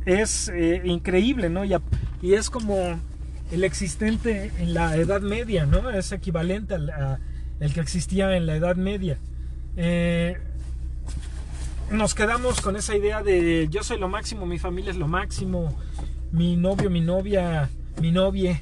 es 0.05 0.51
increíble, 0.83 1.49
¿no? 1.49 1.65
y 1.65 2.35
es 2.35 2.51
como 2.51 2.99
el 3.55 3.65
existente 3.65 4.51
en 4.59 4.75
la 4.75 4.97
Edad 4.97 5.21
Media, 5.23 5.67
¿no? 5.67 5.91
Es 5.91 6.13
equivalente 6.13 6.75
al 6.75 7.21
el 7.61 7.73
que 7.73 7.81
existía 7.81 8.37
en 8.37 8.47
la 8.47 8.57
Edad 8.57 8.77
Media. 8.77 9.19
Eh, 9.77 10.37
nos 11.91 12.15
quedamos 12.15 12.61
con 12.61 12.77
esa 12.77 12.97
idea 12.97 13.23
de 13.23 13.69
yo 13.71 13.83
soy 13.83 13.99
lo 13.99 14.09
máximo, 14.09 14.47
mi 14.47 14.59
familia 14.59 14.91
es 14.91 14.97
lo 14.97 15.09
máximo, 15.09 15.77
mi 16.33 16.57
novio, 16.57 16.91
mi 16.91 17.01
novia, 17.01 17.71
mi 18.01 18.11
novia, 18.11 18.61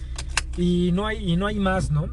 y 0.56 0.90
no 0.92 1.06
hay, 1.06 1.32
y 1.32 1.36
no 1.36 1.46
hay 1.46 1.58
más, 1.58 1.90
¿no? 1.90 2.08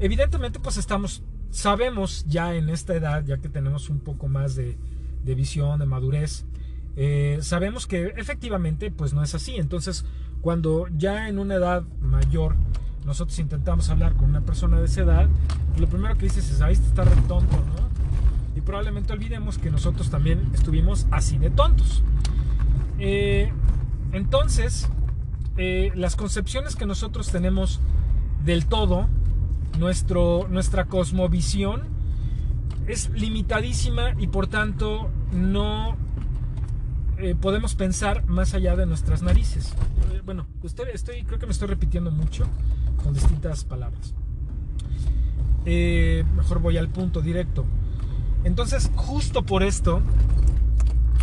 Evidentemente, 0.00 0.58
pues 0.60 0.76
estamos, 0.76 1.22
sabemos 1.50 2.24
ya 2.28 2.54
en 2.54 2.68
esta 2.68 2.94
edad, 2.94 3.24
ya 3.24 3.38
que 3.38 3.48
tenemos 3.48 3.88
un 3.90 4.00
poco 4.00 4.28
más 4.28 4.54
de, 4.54 4.76
visión, 5.24 5.78
de 5.78 5.86
madurez, 5.86 6.44
eh, 6.96 7.38
sabemos 7.42 7.86
que 7.86 8.14
efectivamente, 8.16 8.90
pues 8.90 9.12
no 9.12 9.22
es 9.22 9.34
así. 9.34 9.56
Entonces, 9.56 10.04
cuando 10.40 10.86
ya 10.96 11.28
en 11.28 11.38
una 11.38 11.54
edad 11.54 11.84
mayor 12.00 12.54
nosotros 13.04 13.38
intentamos 13.38 13.88
hablar 13.88 14.14
con 14.14 14.28
una 14.28 14.42
persona 14.42 14.78
de 14.78 14.86
esa 14.86 15.00
edad, 15.00 15.28
lo 15.78 15.86
primero 15.86 16.16
que 16.16 16.24
dices 16.24 16.50
es, 16.50 16.60
ahí 16.60 16.74
está 16.74 17.04
re 17.04 17.16
tonto, 17.22 17.56
¿no? 17.56 17.88
Y 18.54 18.60
probablemente 18.60 19.12
olvidemos 19.12 19.56
que 19.56 19.70
nosotros 19.70 20.10
también 20.10 20.50
estuvimos 20.52 21.06
así 21.10 21.38
de 21.38 21.48
tontos. 21.48 22.02
Eh, 22.98 23.52
entonces, 24.12 24.88
eh, 25.56 25.92
las 25.94 26.16
concepciones 26.16 26.76
que 26.76 26.86
nosotros 26.86 27.30
tenemos 27.30 27.80
del 28.44 28.66
todo, 28.66 29.08
nuestro, 29.78 30.46
nuestra 30.50 30.86
cosmovisión, 30.86 31.82
es 32.86 33.10
limitadísima 33.10 34.14
y 34.18 34.26
por 34.26 34.48
tanto 34.48 35.10
no 35.32 35.96
eh, 37.20 37.34
podemos 37.34 37.74
pensar 37.74 38.26
más 38.26 38.54
allá 38.54 38.76
de 38.76 38.86
nuestras 38.86 39.22
narices. 39.22 39.74
Eh, 40.12 40.22
bueno, 40.24 40.46
estoy, 40.62 41.24
creo 41.24 41.38
que 41.40 41.46
me 41.46 41.52
estoy 41.52 41.66
repitiendo 41.66 42.12
mucho 42.12 42.46
con 43.02 43.12
distintas 43.12 43.64
palabras. 43.64 44.14
Eh, 45.64 46.24
mejor 46.36 46.60
voy 46.60 46.76
al 46.76 46.88
punto 46.88 47.20
directo. 47.20 47.64
Entonces, 48.44 48.90
justo 48.94 49.44
por 49.44 49.64
esto, 49.64 50.00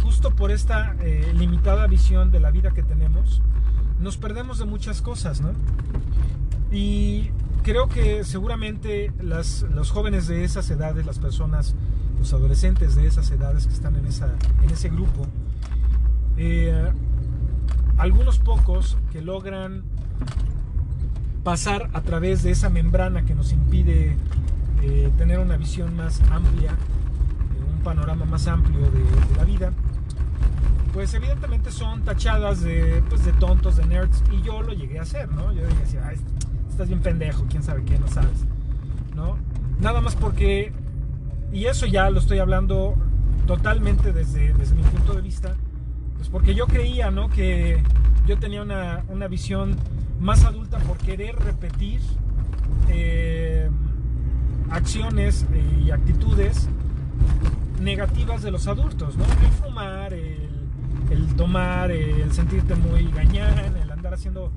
justo 0.03 0.35
por 0.35 0.51
esta 0.51 0.95
limitada 1.33 1.87
visión 1.87 2.29
de 2.29 2.41
la 2.41 2.51
vida 2.51 2.71
que 2.71 2.83
tenemos, 2.83 3.41
nos 3.99 4.17
perdemos 4.17 4.59
de 4.59 4.65
muchas 4.65 5.01
cosas, 5.01 5.39
¿no? 5.39 5.53
Y 6.71 7.29
creo 7.63 7.87
que 7.87 8.25
seguramente 8.25 9.13
los 9.21 9.91
jóvenes 9.91 10.27
de 10.27 10.43
esas 10.43 10.69
edades, 10.69 11.05
las 11.05 11.19
personas, 11.19 11.73
los 12.19 12.33
adolescentes 12.33 12.95
de 12.95 13.07
esas 13.07 13.31
edades 13.31 13.65
que 13.65 13.73
están 13.73 13.95
en, 13.95 14.05
esa, 14.05 14.35
en 14.61 14.69
ese 14.69 14.89
grupo, 14.89 15.25
eh, 16.37 16.91
algunos 17.97 18.39
pocos 18.39 18.97
que 19.11 19.21
logran 19.21 19.83
pasar 21.43 21.89
a 21.93 22.01
través 22.01 22.43
de 22.43 22.51
esa 22.51 22.69
membrana 22.69 23.23
que 23.23 23.35
nos 23.35 23.51
impide 23.51 24.17
eh, 24.81 25.11
tener 25.17 25.39
una 25.39 25.57
visión 25.57 25.95
más 25.95 26.21
amplia, 26.31 26.75
un 27.71 27.83
panorama 27.83 28.25
más 28.25 28.47
amplio 28.47 28.79
de, 28.79 29.37
la 29.37 29.43
vida, 29.43 29.71
pues 30.93 31.13
evidentemente 31.13 31.71
son 31.71 32.01
tachadas 32.03 32.61
de, 32.61 33.03
pues 33.09 33.23
de 33.25 33.33
tontos, 33.33 33.77
de 33.77 33.85
nerds, 33.85 34.23
y 34.31 34.41
yo 34.41 34.61
lo 34.61 34.73
llegué 34.73 34.99
a 34.99 35.03
hacer, 35.03 35.31
¿no? 35.31 35.53
Yo 35.53 35.61
decía, 35.81 36.11
estás 36.69 36.87
bien 36.87 37.01
pendejo, 37.01 37.45
quién 37.49 37.63
sabe 37.63 37.83
qué, 37.83 37.97
no 37.99 38.07
sabes, 38.07 38.45
¿no? 39.15 39.37
Nada 39.79 40.01
más 40.01 40.15
porque, 40.15 40.73
y 41.53 41.65
eso 41.65 41.85
ya 41.85 42.09
lo 42.09 42.19
estoy 42.19 42.39
hablando 42.39 42.95
totalmente 43.45 44.13
desde, 44.13 44.53
desde 44.53 44.75
mi 44.75 44.83
punto 44.83 45.13
de 45.13 45.21
vista, 45.21 45.55
pues 46.25 46.31
porque 46.31 46.55
yo 46.55 46.65
creía, 46.65 47.11
¿no? 47.11 47.29
Que 47.29 47.83
yo 48.25 48.39
tenía 48.39 48.63
una, 48.63 49.03
una 49.09 49.27
visión 49.27 49.75
más 50.19 50.43
adulta 50.43 50.79
por 50.79 50.97
querer 50.97 51.35
repetir 51.35 51.99
eh, 52.89 53.69
acciones 54.71 55.45
y 55.85 55.91
actitudes 55.91 56.67
negativas 57.79 58.41
de 58.41 58.49
los 58.49 58.65
adultos, 58.65 59.15
¿no? 59.17 59.23
El 59.23 59.51
fumar, 59.63 60.13
el, 60.13 61.35
tomar, 61.37 61.91
el 61.91 62.31
sentirte 62.33 62.73
muy 62.73 63.03
gañán, 63.11 63.75
el 63.75 63.91
andar 63.91 64.15
haciendo 64.15 64.51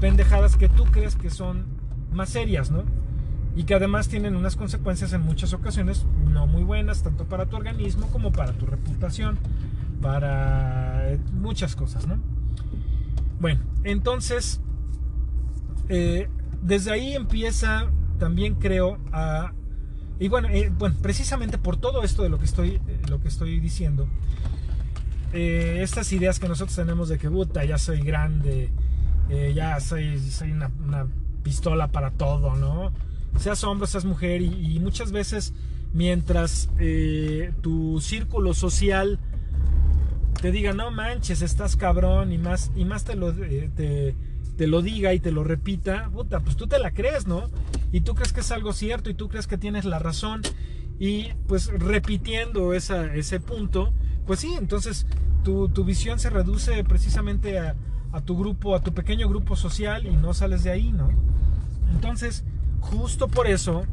pendejadas 0.00 0.56
que 0.56 0.68
tú 0.68 0.86
crees 0.86 1.14
que 1.14 1.30
son 1.30 1.66
más 2.12 2.30
serias, 2.30 2.72
¿no? 2.72 2.82
Y 3.54 3.62
que 3.62 3.74
además 3.74 4.08
tienen 4.08 4.34
unas 4.34 4.56
consecuencias 4.56 5.12
en 5.12 5.20
muchas 5.20 5.52
ocasiones 5.52 6.04
no 6.32 6.48
muy 6.48 6.64
buenas, 6.64 7.04
tanto 7.04 7.26
para 7.26 7.46
tu 7.46 7.54
organismo 7.54 8.08
como 8.08 8.32
para 8.32 8.52
tu 8.54 8.66
reputación, 8.66 9.38
para 10.00 10.91
eh, 11.12 11.20
muchas 11.32 11.76
cosas, 11.76 12.06
¿no? 12.06 12.18
Bueno, 13.40 13.60
entonces 13.84 14.60
eh, 15.88 16.28
desde 16.62 16.92
ahí 16.92 17.14
empieza 17.14 17.90
también 18.18 18.54
creo 18.54 18.98
a... 19.12 19.52
Y 20.20 20.28
bueno, 20.28 20.48
eh, 20.48 20.72
bueno, 20.76 20.96
precisamente 21.02 21.58
por 21.58 21.76
todo 21.76 22.02
esto 22.02 22.22
de 22.22 22.28
lo 22.28 22.38
que 22.38 22.44
estoy, 22.44 22.80
lo 23.08 23.20
que 23.20 23.28
estoy 23.28 23.58
diciendo, 23.58 24.06
estas 25.32 26.12
ideas 26.12 26.38
que 26.38 26.46
nosotros 26.46 26.76
tenemos 26.76 27.08
de 27.08 27.18
que, 27.18 27.28
puta, 27.30 27.64
ya 27.64 27.78
soy 27.78 28.02
grande, 28.02 28.70
ya 29.54 29.80
soy, 29.80 30.20
soy 30.20 30.52
una, 30.52 30.70
pistola 31.42 31.88
para 31.88 32.10
todo, 32.10 32.54
¿no? 32.54 32.92
Seas 33.38 33.64
hombre, 33.64 33.88
seas 33.88 34.04
mujer, 34.04 34.42
y, 34.42 34.78
muchas 34.78 35.10
veces 35.10 35.54
mientras 35.94 36.68
tu 37.62 37.98
círculo 38.00 38.52
social 38.52 39.18
te 40.40 40.50
diga, 40.50 40.72
no 40.72 40.90
manches, 40.90 41.42
estás 41.42 41.76
cabrón, 41.76 42.32
y 42.32 42.38
más, 42.38 42.70
y 42.76 42.84
más 42.84 43.04
te 43.04 43.16
lo... 43.16 43.32
Te, 43.32 44.14
te 44.56 44.66
lo 44.66 44.82
diga 44.82 45.14
y 45.14 45.18
te 45.18 45.32
lo 45.32 45.44
repita, 45.44 46.10
puta, 46.10 46.40
pues 46.40 46.56
tú 46.56 46.66
te 46.66 46.78
la 46.78 46.92
crees, 46.92 47.26
¿no? 47.26 47.50
Y 47.90 48.02
tú 48.02 48.14
crees 48.14 48.32
que 48.32 48.40
es 48.40 48.52
algo 48.52 48.72
cierto 48.72 49.10
y 49.10 49.14
tú 49.14 49.28
crees 49.28 49.46
que 49.46 49.56
tienes 49.58 49.84
la 49.84 49.98
razón 49.98 50.42
y 50.98 51.32
pues 51.48 51.66
repitiendo 51.66 52.74
ese 52.74 53.40
punto, 53.40 53.92
pues 54.26 54.40
sí, 54.40 54.54
entonces 54.58 55.06
tu, 55.42 55.68
visión 55.84 56.18
se 56.18 56.30
reduce 56.30 56.84
precisamente 56.84 57.58
a, 57.58 57.74
tu 58.24 58.38
grupo, 58.38 58.76
a 58.76 58.82
tu 58.82 58.92
pequeño 58.92 59.28
grupo 59.28 59.56
social 59.56 60.06
y 60.06 60.10
no 60.10 60.34
sales 60.34 60.62
de 60.62 60.70
ahí, 60.70 60.92
¿no? 60.92 61.10
Entonces, 61.92 62.44
justo 62.80 63.28
por 63.28 63.46
eso, 63.46 63.84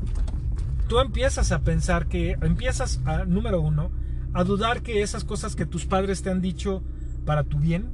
tú 0.88 1.00
empiezas 1.00 1.52
a 1.52 1.60
pensar 1.60 2.08
que, 2.08 2.38
empiezas 2.42 3.02
a, 3.06 3.26
número 3.26 3.62
uno, 3.62 3.90
a 4.34 4.44
dudar 4.44 4.82
que 4.82 5.02
esas 5.02 5.24
cosas 5.24 5.56
que 5.56 5.66
tus 5.66 5.86
padres 5.86 6.22
te 6.22 6.30
han 6.30 6.42
dicho 6.42 6.84
para 7.26 7.44
tu 7.44 7.60
bien 7.60 7.90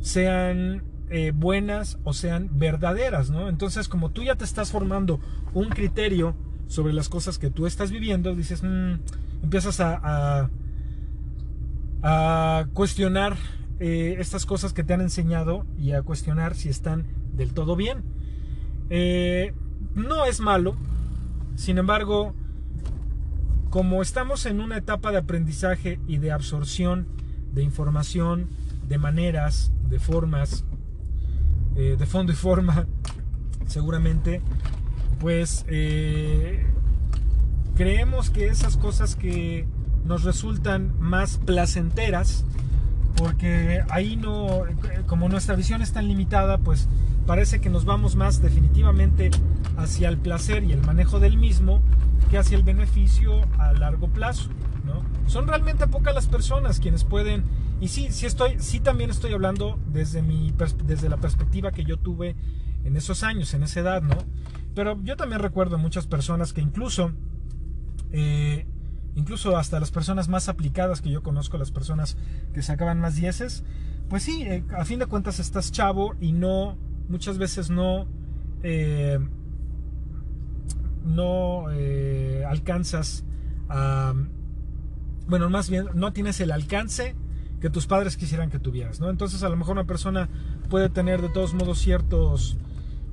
sean 0.00 0.82
eh, 1.10 1.32
buenas 1.34 1.98
o 2.04 2.12
sean 2.12 2.48
verdaderas, 2.52 3.30
¿no? 3.30 3.48
Entonces, 3.48 3.88
como 3.88 4.10
tú 4.10 4.22
ya 4.22 4.34
te 4.34 4.44
estás 4.44 4.72
formando 4.72 5.20
un 5.52 5.68
criterio 5.68 6.34
sobre 6.66 6.94
las 6.94 7.08
cosas 7.08 7.38
que 7.38 7.50
tú 7.50 7.66
estás 7.66 7.90
viviendo, 7.90 8.34
dices, 8.34 8.62
mm", 8.62 8.94
empiezas 9.42 9.80
a, 9.80 10.48
a, 12.02 12.66
cuestionar 12.72 13.36
eh, 13.78 14.16
estas 14.18 14.46
cosas 14.46 14.72
que 14.72 14.84
te 14.84 14.94
han 14.94 15.02
enseñado 15.02 15.66
y 15.78 15.92
a 15.92 16.02
cuestionar 16.02 16.54
si 16.54 16.68
están 16.68 17.06
del 17.34 17.52
todo 17.52 17.76
bien. 17.76 18.02
Eh, 18.88 19.52
no 19.94 20.24
es 20.24 20.40
malo, 20.40 20.76
sin 21.56 21.78
embargo, 21.78 22.34
como 23.72 24.02
estamos 24.02 24.44
en 24.44 24.60
una 24.60 24.76
etapa 24.76 25.12
de 25.12 25.16
aprendizaje 25.16 25.98
y 26.06 26.18
de 26.18 26.30
absorción 26.30 27.06
de 27.54 27.62
información, 27.62 28.50
de 28.86 28.98
maneras, 28.98 29.72
de 29.88 29.98
formas, 29.98 30.66
eh, 31.76 31.96
de 31.98 32.04
fondo 32.04 32.32
y 32.32 32.34
forma, 32.34 32.86
seguramente, 33.66 34.42
pues 35.20 35.64
eh, 35.68 36.66
creemos 37.74 38.28
que 38.28 38.48
esas 38.48 38.76
cosas 38.76 39.16
que 39.16 39.66
nos 40.04 40.22
resultan 40.24 40.92
más 41.00 41.38
placenteras, 41.38 42.44
porque 43.16 43.82
ahí 43.88 44.16
no, 44.16 44.64
como 45.06 45.30
nuestra 45.30 45.54
visión 45.54 45.80
es 45.80 45.94
tan 45.94 46.08
limitada, 46.08 46.58
pues 46.58 46.88
parece 47.26 47.62
que 47.62 47.70
nos 47.70 47.86
vamos 47.86 48.16
más 48.16 48.42
definitivamente 48.42 49.30
hacia 49.82 50.08
el 50.08 50.18
placer 50.18 50.64
y 50.64 50.72
el 50.72 50.82
manejo 50.82 51.20
del 51.20 51.36
mismo 51.36 51.82
que 52.30 52.38
hacia 52.38 52.56
el 52.56 52.62
beneficio 52.62 53.40
a 53.58 53.72
largo 53.72 54.08
plazo. 54.08 54.48
¿no? 54.84 55.02
Son 55.26 55.46
realmente 55.46 55.86
pocas 55.86 56.14
las 56.14 56.26
personas 56.26 56.80
quienes 56.80 57.04
pueden 57.04 57.44
y 57.80 57.88
sí, 57.88 58.08
sí 58.10 58.26
estoy, 58.26 58.58
sí 58.58 58.80
también 58.80 59.10
estoy 59.10 59.32
hablando 59.32 59.78
desde 59.92 60.22
mi 60.22 60.54
desde 60.84 61.08
la 61.08 61.16
perspectiva 61.16 61.72
que 61.72 61.84
yo 61.84 61.96
tuve 61.96 62.36
en 62.84 62.96
esos 62.96 63.22
años, 63.22 63.54
en 63.54 63.64
esa 63.64 63.80
edad, 63.80 64.02
¿no? 64.02 64.16
Pero 64.74 64.98
yo 65.02 65.16
también 65.16 65.40
recuerdo 65.40 65.78
muchas 65.78 66.06
personas 66.06 66.52
que 66.52 66.60
incluso, 66.60 67.12
eh, 68.12 68.66
incluso 69.14 69.56
hasta 69.56 69.80
las 69.80 69.90
personas 69.90 70.28
más 70.28 70.48
aplicadas 70.48 71.00
que 71.00 71.10
yo 71.10 71.22
conozco, 71.22 71.58
las 71.58 71.70
personas 71.70 72.16
que 72.54 72.62
sacaban 72.62 73.00
más 73.00 73.16
dieces, 73.16 73.64
pues 74.08 74.22
sí, 74.22 74.42
eh, 74.42 74.64
a 74.76 74.84
fin 74.84 74.98
de 74.98 75.06
cuentas 75.06 75.40
estás 75.40 75.72
chavo 75.72 76.14
y 76.20 76.32
no, 76.32 76.76
muchas 77.08 77.38
veces 77.38 77.70
no, 77.70 78.06
eh, 78.62 79.18
no 81.04 81.66
alcanzas 82.48 83.24
a, 83.68 84.14
bueno, 85.26 85.48
más 85.50 85.70
bien 85.70 85.86
no 85.94 86.12
tienes 86.12 86.40
el 86.40 86.50
alcance 86.50 87.14
que 87.60 87.70
tus 87.70 87.86
padres 87.86 88.16
quisieran 88.16 88.50
que 88.50 88.58
tuvieras, 88.58 89.00
¿no? 89.00 89.08
Entonces 89.08 89.42
a 89.44 89.48
lo 89.48 89.56
mejor 89.56 89.74
una 89.74 89.86
persona 89.86 90.28
puede 90.68 90.88
tener 90.88 91.22
de 91.22 91.28
todos 91.28 91.54
modos 91.54 91.78
ciertos, 91.78 92.56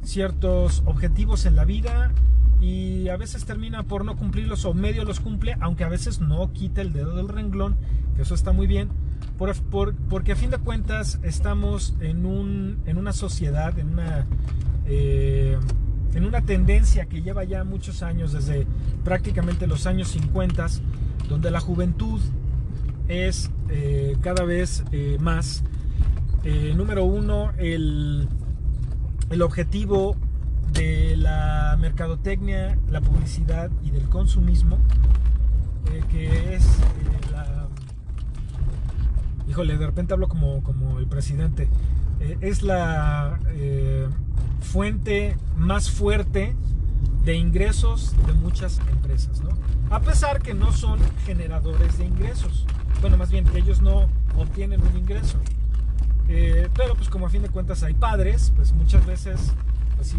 ciertos 0.03 0.81
objetivos 0.85 1.45
en 1.45 1.55
la 1.55 1.65
vida 1.65 2.11
y 2.59 3.09
a 3.09 3.17
veces 3.17 3.45
termina 3.45 3.83
por 3.83 4.05
no 4.05 4.17
cumplirlos 4.17 4.65
o 4.65 4.73
medio 4.73 5.05
los 5.05 5.19
cumple, 5.19 5.55
aunque 5.61 5.83
a 5.83 5.89
veces 5.89 6.19
no 6.19 6.51
quita 6.51 6.81
el 6.81 6.93
dedo 6.93 7.15
del 7.15 7.29
renglón, 7.29 7.77
que 8.15 8.23
eso 8.23 8.33
está 8.33 8.51
muy 8.51 8.65
bien, 8.65 8.89
por, 9.37 9.55
porque 10.09 10.31
a 10.31 10.35
fin 10.35 10.49
de 10.49 10.57
cuentas 10.57 11.19
estamos 11.23 11.95
en, 12.01 12.25
un, 12.25 12.79
en 12.85 12.97
una 12.97 13.13
sociedad, 13.13 13.77
en 13.77 13.93
una, 13.93 14.25
eh, 14.85 15.57
en 16.13 16.25
una 16.25 16.41
tendencia 16.41 17.05
que 17.05 17.21
lleva 17.21 17.43
ya 17.43 17.63
muchos 17.63 18.03
años, 18.03 18.31
desde 18.33 18.65
prácticamente 19.03 19.67
los 19.67 19.85
años 19.85 20.09
50, 20.09 20.67
donde 21.27 21.51
la 21.51 21.59
juventud 21.59 22.19
es 23.07 23.51
eh, 23.69 24.17
cada 24.21 24.43
vez 24.43 24.83
eh, 24.91 25.17
más, 25.19 25.63
eh, 26.43 26.73
número 26.75 27.03
uno, 27.03 27.51
el, 27.57 28.27
el 29.29 29.41
objetivo 29.41 30.15
de 30.73 31.15
la 31.17 31.77
mercadotecnia, 31.79 32.77
la 32.89 33.01
publicidad 33.01 33.71
y 33.83 33.91
del 33.91 34.09
consumismo, 34.09 34.77
que 36.11 36.55
es 36.55 36.65
la... 37.31 37.67
Híjole, 39.47 39.77
de 39.77 39.85
repente 39.85 40.13
hablo 40.13 40.27
como, 40.27 40.61
como 40.61 40.99
el 40.99 41.07
presidente. 41.07 41.67
es 42.41 42.61
la 42.61 43.39
fuente 44.61 45.37
más 45.57 45.89
fuerte 45.89 46.55
de 47.23 47.35
ingresos 47.35 48.15
de 48.25 48.33
muchas 48.33 48.79
empresas, 48.91 49.41
¿no? 49.41 49.49
A 49.89 50.01
pesar 50.01 50.41
que 50.41 50.53
no 50.53 50.71
son 50.71 50.99
generadores 51.25 51.97
de 51.97 52.05
ingresos 52.05 52.65
bueno, 53.01 53.17
más 53.17 53.31
bien 53.31 53.45
ellos 53.55 53.81
no 53.81 54.09
obtienen 54.37 54.81
un 54.81 54.97
ingreso. 54.97 55.37
Eh, 56.27 56.69
pero 56.75 56.95
pues 56.95 57.09
como 57.09 57.25
a 57.25 57.29
fin 57.29 57.41
de 57.41 57.49
cuentas 57.49 57.83
hay 57.83 57.93
padres, 57.93 58.51
pues 58.55 58.73
muchas 58.73 59.05
veces, 59.05 59.53
pues 59.95 60.09
sí, 60.09 60.17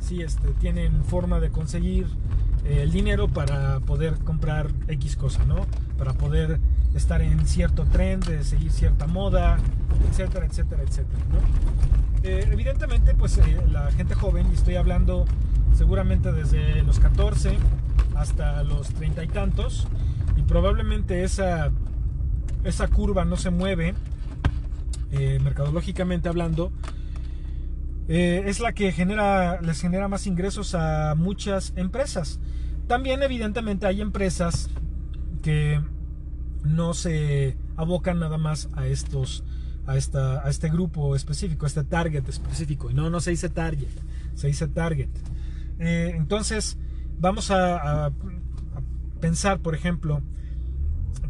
sí 0.00 0.22
este, 0.22 0.48
tienen 0.60 1.02
forma 1.04 1.40
de 1.40 1.50
conseguir 1.50 2.06
eh, 2.64 2.82
el 2.82 2.92
dinero 2.92 3.28
para 3.28 3.80
poder 3.80 4.18
comprar 4.18 4.70
X 4.88 5.16
cosa, 5.16 5.44
¿no? 5.44 5.66
Para 5.98 6.12
poder 6.12 6.60
estar 6.94 7.22
en 7.22 7.46
cierto 7.46 7.84
tren, 7.84 8.20
de 8.20 8.44
seguir 8.44 8.70
cierta 8.70 9.06
moda, 9.06 9.58
etcétera, 10.10 10.46
etcétera, 10.46 10.82
etcétera, 10.82 11.18
¿no? 11.30 12.05
Eh, 12.26 12.48
evidentemente, 12.50 13.14
pues 13.14 13.38
la 13.70 13.88
gente 13.92 14.16
joven, 14.16 14.48
y 14.50 14.54
estoy 14.54 14.74
hablando 14.74 15.26
seguramente 15.74 16.32
desde 16.32 16.82
los 16.82 16.98
14 16.98 17.56
hasta 18.16 18.64
los 18.64 18.88
treinta 18.88 19.22
y 19.22 19.28
tantos, 19.28 19.86
y 20.36 20.42
probablemente 20.42 21.22
esa 21.22 21.70
esa 22.64 22.88
curva 22.88 23.24
no 23.24 23.36
se 23.36 23.50
mueve, 23.50 23.94
eh, 25.12 25.38
mercadológicamente 25.40 26.28
hablando, 26.28 26.72
eh, 28.08 28.42
es 28.46 28.58
la 28.58 28.72
que 28.72 28.90
genera, 28.90 29.60
les 29.60 29.80
genera 29.80 30.08
más 30.08 30.26
ingresos 30.26 30.74
a 30.74 31.14
muchas 31.14 31.74
empresas. 31.76 32.40
También 32.88 33.22
evidentemente 33.22 33.86
hay 33.86 34.00
empresas 34.00 34.68
que 35.42 35.80
no 36.64 36.92
se 36.92 37.56
abocan 37.76 38.18
nada 38.18 38.36
más 38.36 38.68
a 38.74 38.88
estos 38.88 39.44
a, 39.86 39.96
esta, 39.96 40.44
a 40.44 40.50
este 40.50 40.68
grupo 40.68 41.14
específico, 41.16 41.66
a 41.66 41.68
este 41.68 41.84
target 41.84 42.28
específico. 42.28 42.90
No, 42.92 43.10
no 43.10 43.20
se 43.20 43.30
dice 43.30 43.48
target, 43.48 43.88
se 44.34 44.48
dice 44.48 44.68
target. 44.68 45.08
Eh, 45.78 46.12
entonces, 46.16 46.78
vamos 47.18 47.50
a, 47.50 48.12
pensar, 49.20 49.60
por 49.60 49.74
ejemplo, 49.74 50.20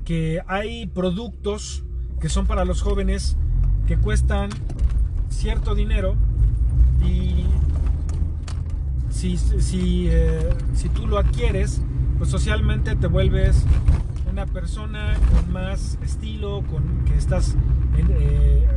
que 0.04 0.42
hay 0.48 0.86
productos 0.86 1.84
que 2.20 2.28
son 2.28 2.46
para 2.46 2.64
los 2.64 2.82
jóvenes 2.82 3.36
que 3.86 3.96
cuestan 3.96 4.50
cierto 5.28 5.74
dinero 5.74 6.16
y 7.04 7.44
si, 9.10 9.36
si, 9.36 10.08
eh, 10.08 10.50
si 10.74 10.88
tú 10.88 11.06
lo 11.06 11.18
adquieres, 11.18 11.80
pues 12.18 12.30
socialmente 12.30 12.96
te 12.96 13.06
vuelves 13.06 13.64
una 14.30 14.46
persona 14.46 15.14
con 15.32 15.52
más 15.52 15.98
estilo, 16.02 16.62
con 16.70 17.04
que 17.04 17.16
estás 17.16 17.54
eh, 18.00 18.04
eh, 18.10 18.68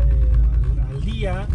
al, 0.90 1.02
día, 1.02 1.48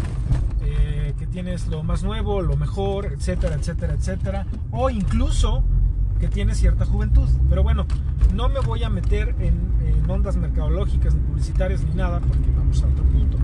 que 1.17 1.27
tienes 1.27 1.67
lo 1.67 1.83
más 1.83 2.03
nuevo, 2.03 2.41
lo 2.41 2.57
mejor, 2.57 3.13
etcétera, 3.13 3.55
etcétera, 3.55 3.93
etcétera, 3.93 4.45
o 4.71 4.89
incluso 4.89 5.63
que 6.19 6.27
tienes 6.27 6.57
cierta 6.57 6.85
juventud. 6.85 7.29
Pero 7.47 7.63
bueno, 7.63 7.85
no 8.33 8.49
me 8.49 8.59
voy 8.59 8.83
a 8.83 8.89
meter 8.89 9.35
en, 9.39 9.55
en 9.85 10.09
ondas 10.09 10.35
mercadológicas, 10.35 11.13
ni 11.15 11.21
publicitarias, 11.21 11.83
ni 11.83 11.93
nada, 11.93 12.19
porque 12.19 12.49
vamos 12.57 12.83
a 12.83 12.87
otro 12.87 13.03
punto. 13.05 13.37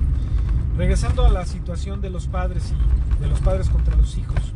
Regresando 0.77 1.25
a 1.25 1.29
la 1.29 1.45
situación 1.45 2.01
de 2.01 2.09
los 2.09 2.27
padres 2.27 2.73
y 3.19 3.21
de 3.21 3.29
los 3.29 3.39
padres 3.39 3.69
contra 3.69 3.95
los 3.95 4.17
hijos. 4.17 4.53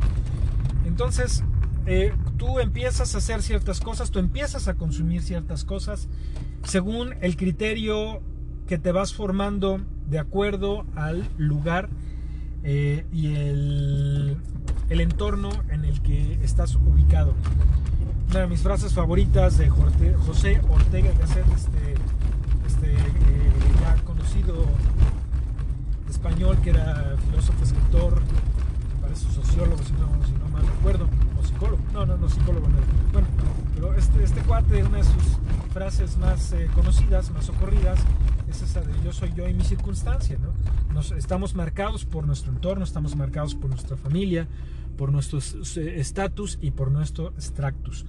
Entonces, 0.84 1.42
eh, 1.86 2.12
tú 2.36 2.58
empiezas 2.58 3.14
a 3.14 3.18
hacer 3.18 3.42
ciertas 3.42 3.80
cosas, 3.80 4.10
tú 4.10 4.18
empiezas 4.18 4.66
a 4.66 4.74
consumir 4.74 5.22
ciertas 5.22 5.64
cosas 5.64 6.08
según 6.64 7.14
el 7.20 7.36
criterio 7.36 8.22
que 8.66 8.78
te 8.78 8.92
vas 8.92 9.14
formando 9.14 9.80
de 10.08 10.18
acuerdo 10.18 10.84
al 10.96 11.28
lugar 11.38 11.88
eh, 12.64 13.06
y 13.12 13.34
el, 13.34 14.36
entorno 14.88 15.50
en 15.70 15.84
el 15.84 16.00
que 16.02 16.38
estás 16.42 16.74
ubicado. 16.74 17.34
Una 18.30 18.40
de 18.40 18.46
mis 18.48 18.60
frases 18.60 18.92
favoritas 18.92 19.56
de 19.56 19.68
José 19.68 20.60
Ortega 20.68 21.10
Gasset, 21.18 21.46
este, 21.54 21.94
este 22.66 22.92
eh, 22.92 23.52
ya 23.80 23.94
conocido 24.04 24.64
español 26.10 26.58
que 26.62 26.70
era 26.70 27.16
filósofo, 27.30 27.62
escritor, 27.62 28.20
parece 29.00 29.30
sociólogo, 29.32 29.82
si 29.84 29.92
no, 29.92 30.08
si 30.26 30.32
no 30.32 30.48
mal 30.48 30.66
recuerdo, 30.66 31.08
o 31.38 31.44
psicólogo. 31.44 31.82
No, 31.92 32.04
no, 32.04 32.16
no, 32.16 32.28
psicólogo 32.28 32.66
no. 32.68 32.78
Bueno, 33.12 33.28
pero 33.74 33.94
este, 33.94 34.24
este 34.24 34.40
cuate, 34.40 34.82
una 34.82 34.98
de 34.98 35.04
sus 35.04 35.38
frases 35.72 36.16
más 36.16 36.52
eh, 36.52 36.68
conocidas, 36.74 37.30
más 37.30 37.48
ocurridas, 37.48 38.00
es 38.56 38.70
esa 38.70 38.80
de 38.80 38.92
yo 39.04 39.12
soy 39.12 39.32
yo 39.34 39.48
y 39.48 39.54
mi 39.54 39.64
circunstancia, 39.64 40.38
¿no? 40.38 40.52
Nos, 40.94 41.12
estamos 41.12 41.54
marcados 41.54 42.04
por 42.04 42.26
nuestro 42.26 42.52
entorno, 42.52 42.84
estamos 42.84 43.16
marcados 43.16 43.54
por 43.54 43.70
nuestra 43.70 43.96
familia, 43.96 44.48
por 44.96 45.12
nuestro 45.12 45.38
eh, 45.38 46.00
estatus 46.00 46.58
y 46.60 46.70
por 46.70 46.90
nuestro 46.90 47.28
extractus. 47.30 48.06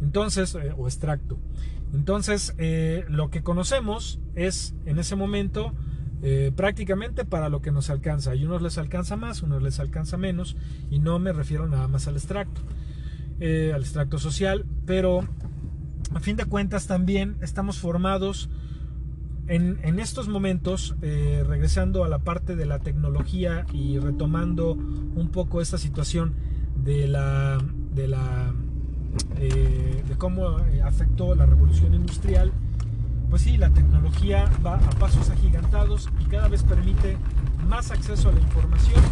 Entonces, 0.00 0.54
eh, 0.54 0.74
o 0.76 0.86
extracto. 0.86 1.38
Entonces, 1.94 2.54
lo 3.08 3.30
que 3.30 3.42
conocemos 3.42 4.18
es 4.34 4.74
en 4.84 4.98
ese 4.98 5.16
momento 5.16 5.72
eh, 6.22 6.50
prácticamente 6.56 7.24
para 7.26 7.48
lo 7.50 7.60
que 7.60 7.70
nos 7.70 7.90
alcanza. 7.90 8.34
Y 8.34 8.44
unos 8.44 8.62
les 8.62 8.78
alcanza 8.78 9.16
más, 9.16 9.42
unos 9.42 9.62
les 9.62 9.80
alcanza 9.80 10.16
menos, 10.16 10.56
y 10.90 10.98
no 10.98 11.18
me 11.18 11.32
refiero 11.32 11.68
nada 11.68 11.88
más 11.88 12.08
al 12.08 12.16
extracto, 12.16 12.62
eh, 13.38 13.72
al 13.74 13.82
extracto 13.82 14.18
social, 14.18 14.64
pero 14.86 15.28
a 16.14 16.20
fin 16.20 16.36
de 16.36 16.46
cuentas 16.46 16.86
también 16.86 17.36
estamos 17.42 17.78
formados 17.78 18.48
en, 19.48 20.00
estos 20.00 20.28
momentos, 20.28 20.96
eh, 21.02 21.44
regresando 21.46 22.04
a 22.04 22.08
la 22.08 22.18
parte 22.18 22.56
de 22.56 22.66
la 22.66 22.78
tecnología 22.78 23.64
y 23.72 23.98
retomando 23.98 24.72
un 24.72 25.28
poco 25.30 25.60
esta 25.60 25.78
situación 25.78 26.34
de 26.82 27.06
la 27.06 27.58
de 27.94 28.08
la 28.08 28.52
de 29.38 30.14
cómo 30.18 30.58
afectó 30.84 31.34
la 31.34 31.46
revolución 31.46 31.94
industrial 31.94 32.52
pues 33.30 33.42
sí, 33.42 33.56
la 33.56 33.70
tecnología 33.70 34.50
va 34.64 34.76
a 34.76 34.90
pasos 34.90 35.30
agigantados 35.30 36.08
y 36.20 36.24
cada 36.24 36.48
vez 36.48 36.62
permite 36.62 37.16
más 37.68 37.90
acceso 37.90 38.28
a 38.28 38.32
la 38.32 38.40
información 38.40 39.02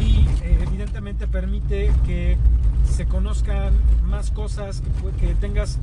y 0.00 0.26
eh, 0.44 0.58
evidentemente 0.66 1.26
permite 1.26 1.90
que 2.04 2.36
se 2.84 3.06
conozcan 3.06 3.72
más 4.04 4.30
cosas, 4.30 4.82
que, 5.18 5.34
tengas 5.36 5.78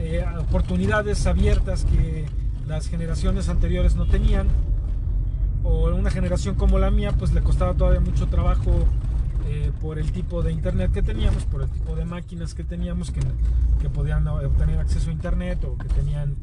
eh, 0.00 0.24
oportunidades 0.38 1.26
abiertas 1.26 1.84
que 1.84 2.26
las 2.66 2.88
generaciones 2.88 3.48
anteriores 3.48 3.96
no 3.96 4.06
tenían 4.06 4.48
o 5.62 5.94
una 5.94 6.10
generación 6.10 6.54
como 6.54 6.78
la 6.78 6.90
mía 6.90 7.12
pues 7.12 7.32
le 7.32 7.42
costaba 7.42 7.74
todavía 7.74 8.00
mucho 8.00 8.26
trabajo 8.26 8.86
eh, 9.48 9.72
por 9.80 9.98
el 9.98 10.10
tipo 10.12 10.42
de 10.42 10.52
internet 10.52 10.90
que 10.92 11.02
teníamos, 11.02 11.44
por 11.44 11.62
el 11.62 11.68
tipo 11.68 11.94
de 11.96 12.04
máquinas 12.04 12.54
que 12.54 12.64
teníamos 12.64 13.10
que, 13.10 13.20
que 13.80 13.88
podían 13.88 14.26
obtener 14.26 14.78
acceso 14.78 15.10
a 15.10 15.12
internet 15.12 15.64
o 15.64 15.76
que 15.76 15.88
tenían 15.88 16.36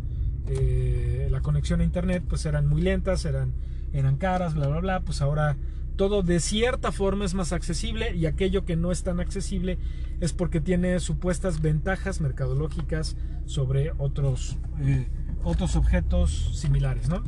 eh, 0.50 1.28
la 1.30 1.42
conexión 1.42 1.82
a 1.82 1.84
internet, 1.84 2.24
pues 2.28 2.46
eran 2.46 2.68
muy 2.68 2.82
lentas, 2.82 3.26
eran, 3.26 3.54
eran 3.92 4.18
caras, 4.18 4.54
bla, 4.54 4.68
bla, 4.68 4.80
bla. 4.80 5.00
Pues 5.02 5.22
ahora 5.22 5.58
todo 5.98 6.22
de 6.22 6.40
cierta 6.40 6.92
forma 6.92 7.26
es 7.26 7.34
más 7.34 7.52
accesible 7.52 8.16
y 8.16 8.28
aquello 8.28 8.64
que 8.64 8.76
no 8.76 8.92
es 8.92 9.04
tan 9.04 9.20
accesible 9.20 9.78
es 10.22 10.32
porque 10.32 10.62
tiene 10.62 11.00
supuestas 11.00 11.62
ventajas 11.62 12.22
mercadológicas 12.22 13.18
sobre 13.46 13.92
otros, 13.98 14.58
eh, 14.80 15.08
otros 15.44 15.76
objetos 15.76 16.52
similares, 16.58 17.10
¿no? 17.10 17.24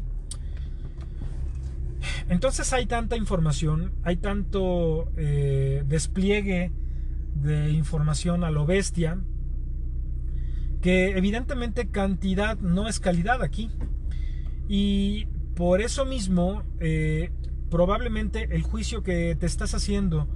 Entonces 2.30 2.72
hay 2.72 2.86
tanta 2.86 3.18
información, 3.18 3.92
hay 4.04 4.18
tanto 4.18 5.12
eh, 5.18 5.84
despliegue 5.88 6.72
de 7.34 7.72
información 7.72 8.44
a 8.44 8.52
lo 8.52 8.66
bestia, 8.66 9.20
que 10.82 11.18
evidentemente 11.18 11.90
cantidad 11.90 12.58
no 12.60 12.88
es 12.88 13.00
calidad 13.00 13.42
aquí. 13.42 13.72
Y 14.68 15.26
por 15.56 15.82
eso 15.82 16.06
mismo, 16.06 16.64
eh, 16.80 17.32
probablemente 17.70 18.56
el 18.56 18.64
juicio 18.64 19.04
que 19.04 19.36
te 19.36 19.46
estás 19.46 19.74
haciendo, 19.74 20.28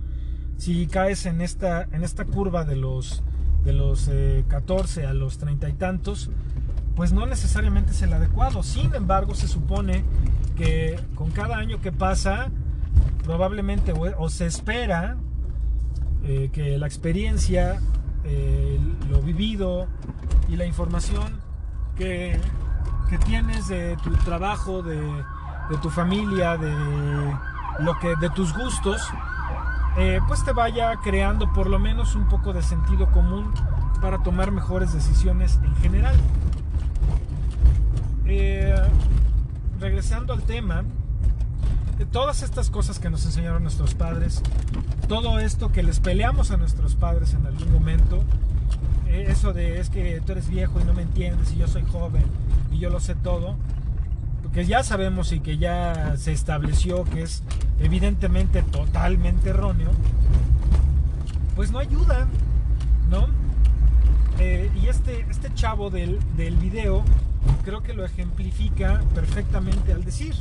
si 0.58 0.88
caes 0.88 1.26
en 1.26 1.42
esta, 1.42 1.84
en 1.92 2.04
esta 2.04 2.26
curva 2.26 2.64
de 2.64 2.76
los, 2.76 3.24
de 3.64 3.74
los 3.74 4.10
14 4.48 5.02
eh, 5.02 5.06
a 5.08 5.14
los 5.14 5.38
30 5.38 5.70
y 5.70 5.74
tantos, 5.74 6.30
pues 6.96 7.12
no 7.12 7.26
necesariamente 7.26 7.92
es 7.92 8.02
el 8.02 8.14
adecuado. 8.14 8.64
Sin 8.64 8.94
embargo, 8.94 9.34
se 9.36 9.48
supone 9.48 10.04
que 10.56 11.00
con 11.16 11.32
cada 11.32 11.58
año 11.58 11.82
que 11.82 11.92
pasa, 11.92 12.52
probablemente 13.24 13.94
o, 13.94 14.30
se 14.30 14.46
espera 14.46 15.18
eh, 16.24 16.50
que 16.54 16.78
la 16.78 16.86
experiencia, 16.86 17.82
eh, 18.24 18.80
lo 19.10 19.22
vivido 19.22 19.88
y 20.50 20.56
la 20.56 20.66
información 20.66 21.42
que, 21.98 22.40
que 23.10 23.18
tienes 23.18 23.68
de 23.68 23.98
tu 24.04 24.12
trabajo, 24.18 24.84
de, 24.84 25.00
de, 25.70 25.78
tu 25.78 25.90
familia, 25.90 26.58
de 26.58 26.74
lo 27.80 27.98
que, 28.00 28.16
de 28.16 28.30
tus 28.30 28.54
gustos, 28.54 29.02
eh, 29.98 30.20
pues 30.28 30.44
te 30.44 30.52
vaya 30.52 30.96
creando 31.04 31.52
por 31.54 31.70
lo 31.70 31.80
menos 31.80 32.16
un 32.16 32.28
poco 32.28 32.54
de 32.54 32.62
sentido 32.62 33.12
común 33.12 33.54
para 34.02 34.24
tomar 34.24 34.52
mejores 34.52 34.94
decisiones 34.94 35.60
en 35.64 35.76
general. 35.78 36.16
Eh, 38.26 38.76
regresando 39.80 40.34
al 40.34 40.42
tema, 40.44 40.84
de 41.98 42.06
todas 42.06 42.42
estas 42.42 42.70
cosas 42.70 43.00
que 43.00 43.10
nos 43.10 43.26
enseñaron 43.26 43.62
nuestros 43.64 43.94
padres, 43.94 44.42
todo 45.08 45.40
esto 45.40 45.72
que 45.72 45.84
les 45.84 46.00
peleamos 46.00 46.52
a 46.52 46.58
nuestros 46.58 46.96
padres 46.96 47.34
en 47.34 47.46
algún 47.46 47.72
momento, 47.72 48.24
eh, 49.08 49.26
eso 49.30 49.54
de 49.54 49.80
es 49.80 49.90
que 49.90 50.22
tú 50.26 50.32
eres 50.32 50.50
viejo 50.50 50.80
y 50.82 50.86
no 50.86 50.94
me 50.94 51.04
entiendes 51.04 51.52
y 51.54 51.58
yo 51.58 51.68
soy 51.68 51.84
joven 51.84 52.24
y 52.72 52.80
yo 52.80 52.90
lo 52.90 53.00
sé 53.00 53.16
todo, 53.16 53.56
porque 54.54 54.68
ya 54.68 54.84
sabemos 54.84 55.32
y 55.32 55.40
que 55.40 55.58
ya 55.58 56.14
se 56.16 56.32
estableció 56.32 57.06
que 57.06 57.24
es 57.24 57.42
evidentemente 57.80 58.62
totalmente 58.62 59.50
erróneo, 59.50 59.90
pues 61.56 61.72
no 61.72 61.80
ayuda, 61.80 62.28
¿no? 63.10 63.30
Eh, 64.38 64.70
y 64.80 64.90
este, 64.90 65.26
este 65.32 65.52
chavo 65.56 65.90
del, 65.90 66.20
del 66.38 66.56
video 66.58 67.04
creo 67.66 67.82
que 67.82 67.96
lo 67.96 68.06
ejemplifica 68.06 69.02
perfectamente 69.16 69.92
al 69.92 70.04
decir. 70.04 70.36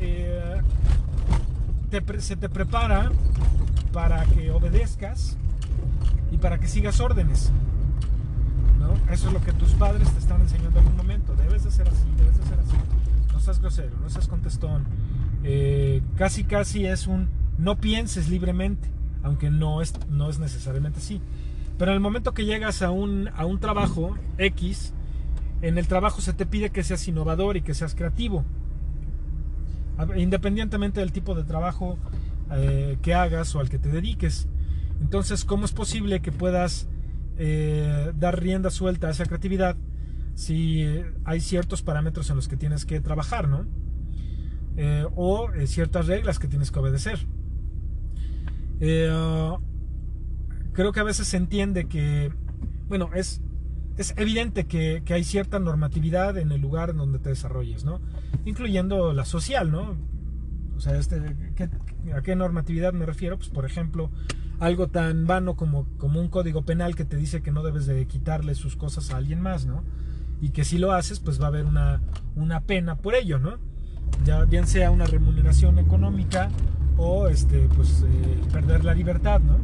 Eh, 0.00 0.62
se 2.20 2.36
te 2.36 2.48
prepara 2.48 3.12
para 3.92 4.24
que 4.24 4.50
obedezcas 4.50 5.36
y 6.32 6.38
para 6.38 6.58
que 6.58 6.68
sigas 6.68 7.00
órdenes. 7.00 7.52
Eso 9.10 9.28
es 9.28 9.32
lo 9.32 9.40
que 9.40 9.52
tus 9.52 9.70
padres 9.72 10.10
te 10.10 10.18
están 10.18 10.40
enseñando 10.40 10.78
en 10.80 10.84
algún 10.86 10.96
momento. 10.96 11.34
Debes 11.36 11.64
de 11.64 11.70
ser 11.70 11.88
así, 11.88 12.04
debes 12.16 12.38
de 12.38 12.44
ser 12.44 12.58
así. 12.58 12.76
No 13.32 13.40
seas 13.40 13.60
grosero, 13.60 13.96
no 14.02 14.10
seas 14.10 14.26
contestón. 14.28 14.84
eh, 15.44 16.02
casi 16.16 16.44
casi 16.44 16.86
es 16.86 17.06
un 17.06 17.28
no 17.58 17.76
pienses 17.76 18.28
libremente, 18.28 18.88
aunque 19.22 19.50
no 19.50 19.80
es, 19.80 19.94
no 20.10 20.28
es 20.28 20.38
necesariamente 20.38 20.98
así. 20.98 21.20
Pero 21.78 21.90
en 21.92 21.96
el 21.96 22.00
momento 22.00 22.34
que 22.34 22.44
llegas 22.44 22.82
a 22.82 22.90
un, 22.90 23.30
a 23.34 23.46
un 23.46 23.60
trabajo 23.60 24.16
X, 24.38 24.92
en 25.62 25.78
el 25.78 25.86
trabajo 25.86 26.20
se 26.20 26.32
te 26.32 26.46
pide 26.46 26.70
que 26.70 26.82
seas 26.82 27.06
innovador 27.08 27.56
y 27.56 27.62
que 27.62 27.74
seas 27.74 27.94
creativo. 27.94 28.44
Independientemente 30.16 31.00
del 31.00 31.12
tipo 31.12 31.34
de 31.34 31.44
trabajo 31.44 31.96
eh, 32.50 32.98
que 33.02 33.14
hagas 33.14 33.54
o 33.54 33.60
al 33.60 33.70
que 33.70 33.78
te 33.78 33.88
dediques. 33.88 34.48
Entonces, 35.00 35.44
¿cómo 35.44 35.64
es 35.64 35.72
posible 35.72 36.20
que 36.20 36.32
puedas 36.32 36.88
eh, 37.38 38.12
dar 38.16 38.40
rienda 38.40 38.70
suelta 38.70 39.08
a 39.08 39.10
esa 39.10 39.26
creatividad 39.26 39.76
si 40.34 40.84
hay 41.24 41.40
ciertos 41.40 41.82
parámetros 41.82 42.30
en 42.30 42.36
los 42.36 42.48
que 42.48 42.56
tienes 42.56 42.84
que 42.84 43.00
trabajar, 43.00 43.48
¿no? 43.48 43.66
Eh, 44.76 45.06
o 45.14 45.48
ciertas 45.66 46.06
reglas 46.06 46.38
que 46.38 46.48
tienes 46.48 46.70
que 46.70 46.78
obedecer. 46.78 47.26
creo 48.78 49.60
que 50.92 51.00
a 51.00 51.04
veces 51.04 51.26
se 51.26 51.38
entiende 51.38 51.88
que, 51.88 52.30
bueno, 52.88 53.10
es 53.14 53.40
es 53.96 54.14
evidente 54.16 54.66
que, 54.66 55.02
hay 55.08 55.24
cierta 55.24 55.58
normatividad 55.58 56.36
en 56.36 56.52
el 56.52 56.60
lugar 56.60 56.90
en 56.90 56.98
donde 56.98 57.18
te 57.18 57.30
desarrolles, 57.30 57.84
¿no? 57.84 58.00
Incluyendo 58.44 59.12
la 59.12 59.24
social, 59.24 59.70
¿no? 59.70 59.96
O 60.76 60.80
sea, 60.80 60.98
este, 60.98 61.16
¿a 62.14 62.22
qué 62.22 62.36
normatividad 62.36 62.92
me 62.92 63.06
refiero? 63.06 63.38
Pues, 63.38 63.48
por 63.48 63.64
ejemplo, 63.64 64.10
algo 64.58 64.88
tan 64.88 65.26
vano 65.26 65.56
como, 65.56 65.86
como 65.98 66.20
un 66.20 66.28
código 66.28 66.62
penal 66.62 66.94
que 66.94 67.04
te 67.04 67.16
dice 67.16 67.42
que 67.42 67.52
no 67.52 67.62
debes 67.62 67.86
de 67.86 68.06
quitarle 68.06 68.54
sus 68.54 68.76
cosas 68.76 69.10
a 69.10 69.16
alguien 69.16 69.40
más, 69.40 69.66
¿no? 69.66 69.82
Y 70.40 70.50
que 70.50 70.64
si 70.64 70.78
lo 70.78 70.92
haces, 70.92 71.20
pues 71.20 71.40
va 71.40 71.46
a 71.46 71.48
haber 71.48 71.64
una, 71.64 72.02
una 72.34 72.60
pena 72.60 72.96
por 72.96 73.14
ello, 73.14 73.38
¿no? 73.38 73.58
Ya 74.24 74.44
bien 74.44 74.66
sea 74.66 74.90
una 74.90 75.06
remuneración 75.06 75.78
económica 75.78 76.50
o 76.96 77.28
este, 77.28 77.68
pues, 77.74 78.04
eh, 78.06 78.40
perder 78.52 78.84
la 78.84 78.94
libertad, 78.94 79.40
¿no? 79.40 79.58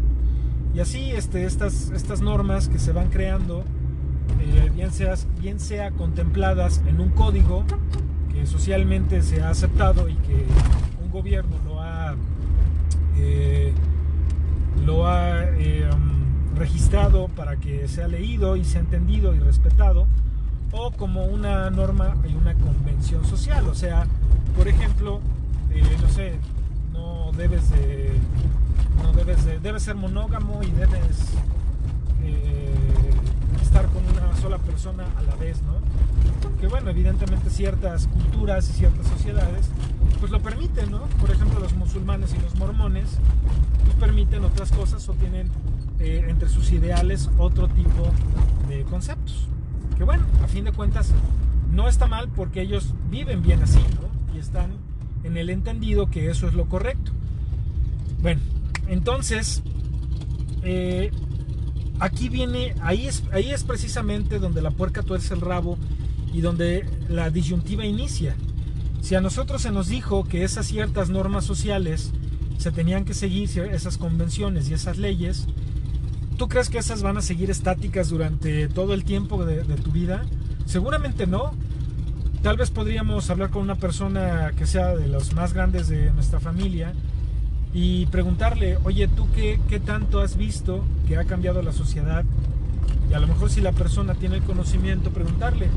Y 0.74 0.80
así 0.80 1.10
este, 1.10 1.44
estas, 1.44 1.90
estas 1.90 2.22
normas 2.22 2.68
que 2.68 2.78
se 2.78 2.92
van 2.92 3.10
creando 3.10 3.64
eh, 4.40 4.70
bien, 4.74 4.90
bien 5.40 5.60
sea 5.60 5.90
contempladas 5.90 6.82
en 6.86 7.00
un 7.00 7.10
código 7.10 7.64
que 8.32 8.46
socialmente 8.46 9.22
se 9.22 9.42
ha 9.42 9.50
aceptado 9.50 10.08
y 10.08 10.14
que 10.16 10.46
un 11.02 11.10
gobierno 11.10 11.56
lo 11.64 11.80
ha, 11.80 12.14
eh, 13.16 13.51
lo 14.84 15.06
ha 15.06 15.44
eh, 15.44 15.88
registrado 16.56 17.28
para 17.28 17.56
que 17.56 17.88
sea 17.88 18.08
leído 18.08 18.56
y 18.56 18.64
sea 18.64 18.80
entendido 18.80 19.34
y 19.34 19.38
respetado, 19.38 20.06
o 20.72 20.90
como 20.92 21.24
una 21.24 21.70
norma 21.70 22.16
y 22.28 22.34
una 22.34 22.54
convención 22.54 23.24
social. 23.24 23.68
O 23.68 23.74
sea, 23.74 24.06
por 24.56 24.68
ejemplo, 24.68 25.20
no 26.00 26.08
sé, 26.08 26.34
no 26.92 27.32
debes 27.32 27.70
de, 27.70 28.12
no 29.02 29.12
debes 29.12 29.44
de, 29.44 29.58
debes 29.60 29.82
ser 29.82 29.94
monógamo 29.94 30.62
y 30.62 30.70
debes 30.70 31.32
estar 33.62 33.86
con 33.86 34.11
sola 34.42 34.58
persona 34.58 35.04
a 35.16 35.22
la 35.22 35.36
vez, 35.36 35.62
¿no? 35.62 35.74
Que 36.60 36.66
bueno, 36.66 36.90
evidentemente 36.90 37.48
ciertas 37.48 38.08
culturas 38.08 38.68
y 38.70 38.72
ciertas 38.72 39.06
sociedades 39.06 39.70
pues 40.18 40.32
lo 40.32 40.40
permiten, 40.40 40.90
¿no? 40.90 41.04
Por 41.20 41.30
ejemplo, 41.30 41.60
los 41.60 41.74
musulmanes 41.74 42.34
y 42.34 42.42
los 42.42 42.56
mormones 42.56 43.18
pues 43.84 43.94
permiten 43.96 44.44
otras 44.44 44.72
cosas 44.72 45.08
o 45.08 45.14
tienen 45.14 45.48
eh, 46.00 46.26
entre 46.28 46.48
sus 46.48 46.72
ideales 46.72 47.30
otro 47.38 47.68
tipo 47.68 48.10
de 48.68 48.82
conceptos. 48.82 49.46
Que 49.96 50.02
bueno, 50.02 50.24
a 50.42 50.48
fin 50.48 50.64
de 50.64 50.72
cuentas 50.72 51.12
no 51.72 51.88
está 51.88 52.08
mal 52.08 52.28
porque 52.28 52.62
ellos 52.62 52.94
viven 53.10 53.42
bien 53.42 53.62
así, 53.62 53.80
¿no? 54.00 54.34
Y 54.34 54.40
están 54.40 54.72
en 55.22 55.36
el 55.36 55.50
entendido 55.50 56.10
que 56.10 56.30
eso 56.30 56.48
es 56.48 56.54
lo 56.54 56.66
correcto. 56.66 57.12
Bueno, 58.20 58.40
entonces, 58.88 59.62
eh, 60.64 61.12
aquí 62.00 62.28
viene, 62.28 62.74
ahí 62.82 63.06
es, 63.06 63.22
ahí 63.32 63.50
es 63.50 63.64
precisamente 63.64 64.38
donde 64.38 64.62
la 64.62 64.70
puerca 64.70 65.02
tuerce 65.02 65.34
el 65.34 65.40
rabo 65.40 65.78
y 66.32 66.40
donde 66.40 66.88
la 67.08 67.30
disyuntiva 67.30 67.84
inicia. 67.84 68.36
Si 69.00 69.14
a 69.14 69.20
nosotros 69.20 69.62
se 69.62 69.70
nos 69.70 69.88
dijo 69.88 70.24
que 70.24 70.44
esas 70.44 70.66
ciertas 70.66 71.10
normas 71.10 71.44
sociales 71.44 72.12
se 72.58 72.70
tenían 72.70 73.04
que 73.04 73.14
seguir, 73.14 73.48
esas 73.72 73.98
convenciones 73.98 74.68
y 74.68 74.74
esas 74.74 74.98
leyes, 74.98 75.46
¿tú 76.36 76.48
crees 76.48 76.70
que 76.70 76.78
esas 76.78 77.02
van 77.02 77.16
a 77.16 77.22
seguir 77.22 77.50
estáticas 77.50 78.08
durante 78.08 78.68
todo 78.68 78.94
el 78.94 79.04
tiempo 79.04 79.44
de, 79.44 79.64
de 79.64 79.74
tu 79.74 79.90
vida? 79.90 80.24
Seguramente 80.66 81.26
no. 81.26 81.52
Tal 82.42 82.56
vez 82.56 82.70
podríamos 82.70 83.30
hablar 83.30 83.50
con 83.50 83.62
una 83.62 83.76
persona 83.76 84.52
que 84.56 84.66
sea 84.66 84.96
de 84.96 85.08
los 85.08 85.32
más 85.34 85.52
grandes 85.52 85.88
de 85.88 86.10
nuestra 86.12 86.40
familia 86.40 86.92
y 87.72 88.06
preguntarle, 88.06 88.78
oye, 88.84 89.08
¿tú 89.08 89.28
qué, 89.34 89.60
qué 89.68 89.80
tanto 89.80 90.20
has 90.20 90.36
visto 90.36 90.84
que 91.08 91.16
ha 91.16 91.24
cambiado 91.24 91.62
la 91.62 91.72
sociedad? 91.72 92.24
Y 93.10 93.14
a 93.14 93.20
lo 93.20 93.26
mejor 93.26 93.50
si 93.50 93.60
la 93.60 93.72
persona 93.72 94.14
tiene 94.14 94.36
el 94.36 94.42
conocimiento, 94.42 95.10
preguntarle, 95.10 95.68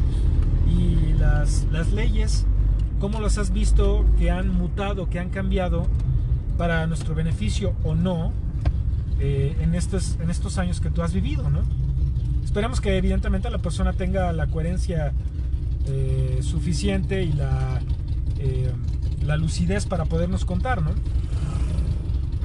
¿y 0.67 1.13
las, 1.19 1.65
las 1.71 1.91
leyes, 1.91 2.45
cómo 2.99 3.21
las 3.21 3.37
has 3.37 3.51
visto 3.51 4.05
que 4.17 4.31
han 4.31 4.49
mutado, 4.49 5.09
que 5.09 5.19
han 5.19 5.29
cambiado 5.29 5.87
para 6.57 6.87
nuestro 6.87 7.15
beneficio 7.15 7.73
o 7.83 7.95
no 7.95 8.31
eh, 9.19 9.55
en, 9.61 9.75
estos, 9.75 10.17
en 10.19 10.29
estos 10.29 10.57
años 10.57 10.81
que 10.81 10.89
tú 10.89 11.01
has 11.01 11.13
vivido, 11.13 11.49
¿no? 11.49 11.61
Esperemos 12.43 12.81
que 12.81 12.97
evidentemente 12.97 13.49
la 13.49 13.57
persona 13.57 13.93
tenga 13.93 14.31
la 14.33 14.47
coherencia 14.47 15.13
eh, 15.87 16.39
suficiente 16.41 17.23
y 17.23 17.33
la, 17.33 17.79
eh, 18.39 18.71
la 19.25 19.37
lucidez 19.37 19.85
para 19.85 20.05
podernos 20.05 20.45
contar, 20.45 20.81
¿no? 20.81 20.91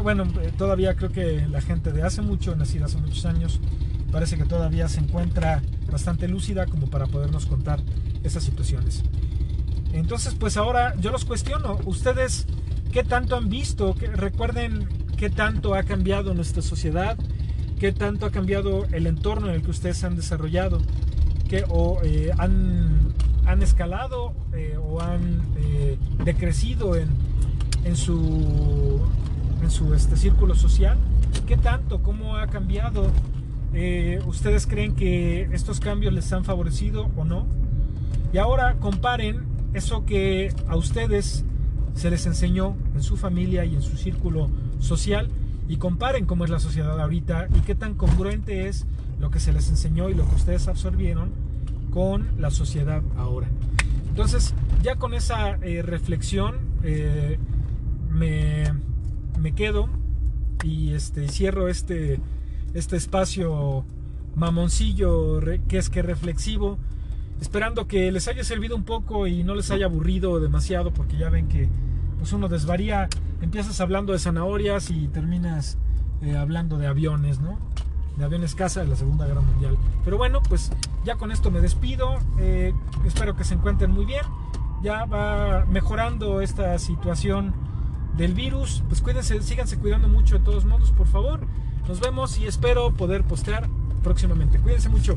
Bueno, 0.02 0.24
eh, 0.42 0.52
todavía 0.56 0.94
creo 0.94 1.10
que 1.10 1.46
la 1.48 1.60
gente 1.60 1.92
de 1.92 2.02
hace 2.02 2.22
mucho, 2.22 2.54
nacida 2.56 2.86
hace 2.86 2.98
muchos 2.98 3.24
años, 3.26 3.60
parece 4.10 4.36
que 4.36 4.44
todavía 4.44 4.88
se 4.88 5.00
encuentra 5.00 5.62
bastante 5.90 6.28
lúcida 6.28 6.66
como 6.66 6.88
para 6.88 7.06
podernos 7.06 7.46
contar 7.46 7.80
esas 8.22 8.42
situaciones. 8.42 9.02
Entonces, 9.92 10.34
pues 10.34 10.56
ahora 10.56 10.94
yo 11.00 11.10
los 11.10 11.24
cuestiono, 11.24 11.78
ustedes 11.84 12.46
qué 12.92 13.04
tanto 13.04 13.36
han 13.36 13.48
visto, 13.48 13.94
recuerden 14.14 14.88
qué 15.16 15.30
tanto 15.30 15.74
ha 15.74 15.82
cambiado 15.82 16.34
nuestra 16.34 16.62
sociedad, 16.62 17.16
qué 17.78 17.92
tanto 17.92 18.26
ha 18.26 18.30
cambiado 18.30 18.86
el 18.92 19.06
entorno 19.06 19.48
en 19.48 19.54
el 19.54 19.62
que 19.62 19.70
ustedes 19.70 20.02
han 20.04 20.16
desarrollado, 20.16 20.80
que 21.48 21.64
o 21.68 22.00
eh, 22.04 22.30
han, 22.38 23.12
han, 23.46 23.62
escalado 23.62 24.32
eh, 24.54 24.78
o 24.80 25.00
han 25.00 25.42
decrecido 26.24 26.94
en, 26.94 27.08
en 27.84 27.96
su 27.96 29.00
en 29.62 29.70
su 29.70 29.94
este, 29.94 30.16
círculo 30.16 30.54
social. 30.54 30.98
¿Qué 31.46 31.56
tanto? 31.56 32.02
¿Cómo 32.02 32.36
ha 32.36 32.46
cambiado? 32.46 33.10
Eh, 33.72 34.20
¿Ustedes 34.26 34.66
creen 34.66 34.94
que 34.94 35.48
estos 35.52 35.80
cambios 35.80 36.12
les 36.12 36.32
han 36.32 36.44
favorecido 36.44 37.10
o 37.16 37.24
no? 37.24 37.46
Y 38.32 38.38
ahora 38.38 38.76
comparen 38.76 39.44
eso 39.74 40.04
que 40.04 40.52
a 40.68 40.76
ustedes 40.76 41.44
se 41.94 42.10
les 42.10 42.26
enseñó 42.26 42.76
en 42.94 43.02
su 43.02 43.16
familia 43.16 43.64
y 43.64 43.74
en 43.74 43.82
su 43.82 43.96
círculo 43.96 44.48
social 44.78 45.28
y 45.68 45.76
comparen 45.76 46.26
cómo 46.26 46.44
es 46.44 46.50
la 46.50 46.58
sociedad 46.58 47.00
ahorita 47.00 47.48
y 47.54 47.60
qué 47.60 47.74
tan 47.74 47.94
congruente 47.94 48.68
es 48.68 48.86
lo 49.20 49.30
que 49.30 49.38
se 49.38 49.52
les 49.52 49.68
enseñó 49.68 50.08
y 50.08 50.14
lo 50.14 50.28
que 50.28 50.34
ustedes 50.34 50.66
absorbieron 50.66 51.30
con 51.90 52.28
la 52.38 52.50
sociedad 52.50 53.02
ahora. 53.16 53.48
Entonces, 54.08 54.54
ya 54.82 54.96
con 54.96 55.14
esa 55.14 55.56
eh, 55.62 55.82
reflexión 55.82 56.56
eh, 56.82 57.38
me 58.10 58.64
me 59.40 59.52
quedo 59.52 59.88
y 60.62 60.92
este, 60.92 61.28
cierro 61.28 61.68
este, 61.68 62.20
este 62.74 62.96
espacio 62.96 63.84
mamoncillo 64.36 65.40
que 65.68 65.78
es 65.78 65.90
que 65.90 66.02
reflexivo, 66.02 66.78
esperando 67.40 67.88
que 67.88 68.12
les 68.12 68.28
haya 68.28 68.44
servido 68.44 68.76
un 68.76 68.84
poco 68.84 69.26
y 69.26 69.42
no 69.42 69.54
les 69.54 69.70
haya 69.70 69.86
aburrido 69.86 70.40
demasiado, 70.40 70.92
porque 70.92 71.16
ya 71.16 71.30
ven 71.30 71.48
que 71.48 71.68
pues 72.18 72.32
uno 72.32 72.48
desvaría, 72.48 73.08
empiezas 73.40 73.80
hablando 73.80 74.12
de 74.12 74.18
zanahorias 74.18 74.90
y 74.90 75.08
terminas 75.08 75.78
eh, 76.22 76.36
hablando 76.36 76.76
de 76.76 76.86
aviones, 76.86 77.40
¿no? 77.40 77.58
De 78.18 78.24
aviones 78.24 78.54
casa 78.54 78.80
de 78.80 78.88
la 78.88 78.96
Segunda 78.96 79.26
Guerra 79.26 79.40
Mundial. 79.40 79.78
Pero 80.04 80.18
bueno, 80.18 80.42
pues 80.46 80.70
ya 81.04 81.16
con 81.16 81.32
esto 81.32 81.50
me 81.50 81.60
despido, 81.60 82.18
eh, 82.38 82.74
espero 83.06 83.36
que 83.36 83.44
se 83.44 83.54
encuentren 83.54 83.90
muy 83.90 84.04
bien, 84.04 84.22
ya 84.82 85.06
va 85.06 85.64
mejorando 85.64 86.42
esta 86.42 86.78
situación 86.78 87.54
del 88.16 88.34
virus. 88.34 88.82
Pues 88.88 89.00
cuídense, 89.00 89.40
síganse 89.42 89.78
cuidando 89.78 90.08
mucho 90.08 90.38
de 90.38 90.44
todos 90.44 90.64
modos, 90.64 90.90
por 90.92 91.06
favor. 91.06 91.40
Nos 91.88 92.00
vemos 92.00 92.38
y 92.38 92.46
espero 92.46 92.92
poder 92.92 93.24
postear 93.24 93.68
próximamente. 94.02 94.58
Cuídense 94.58 94.88
mucho. 94.88 95.16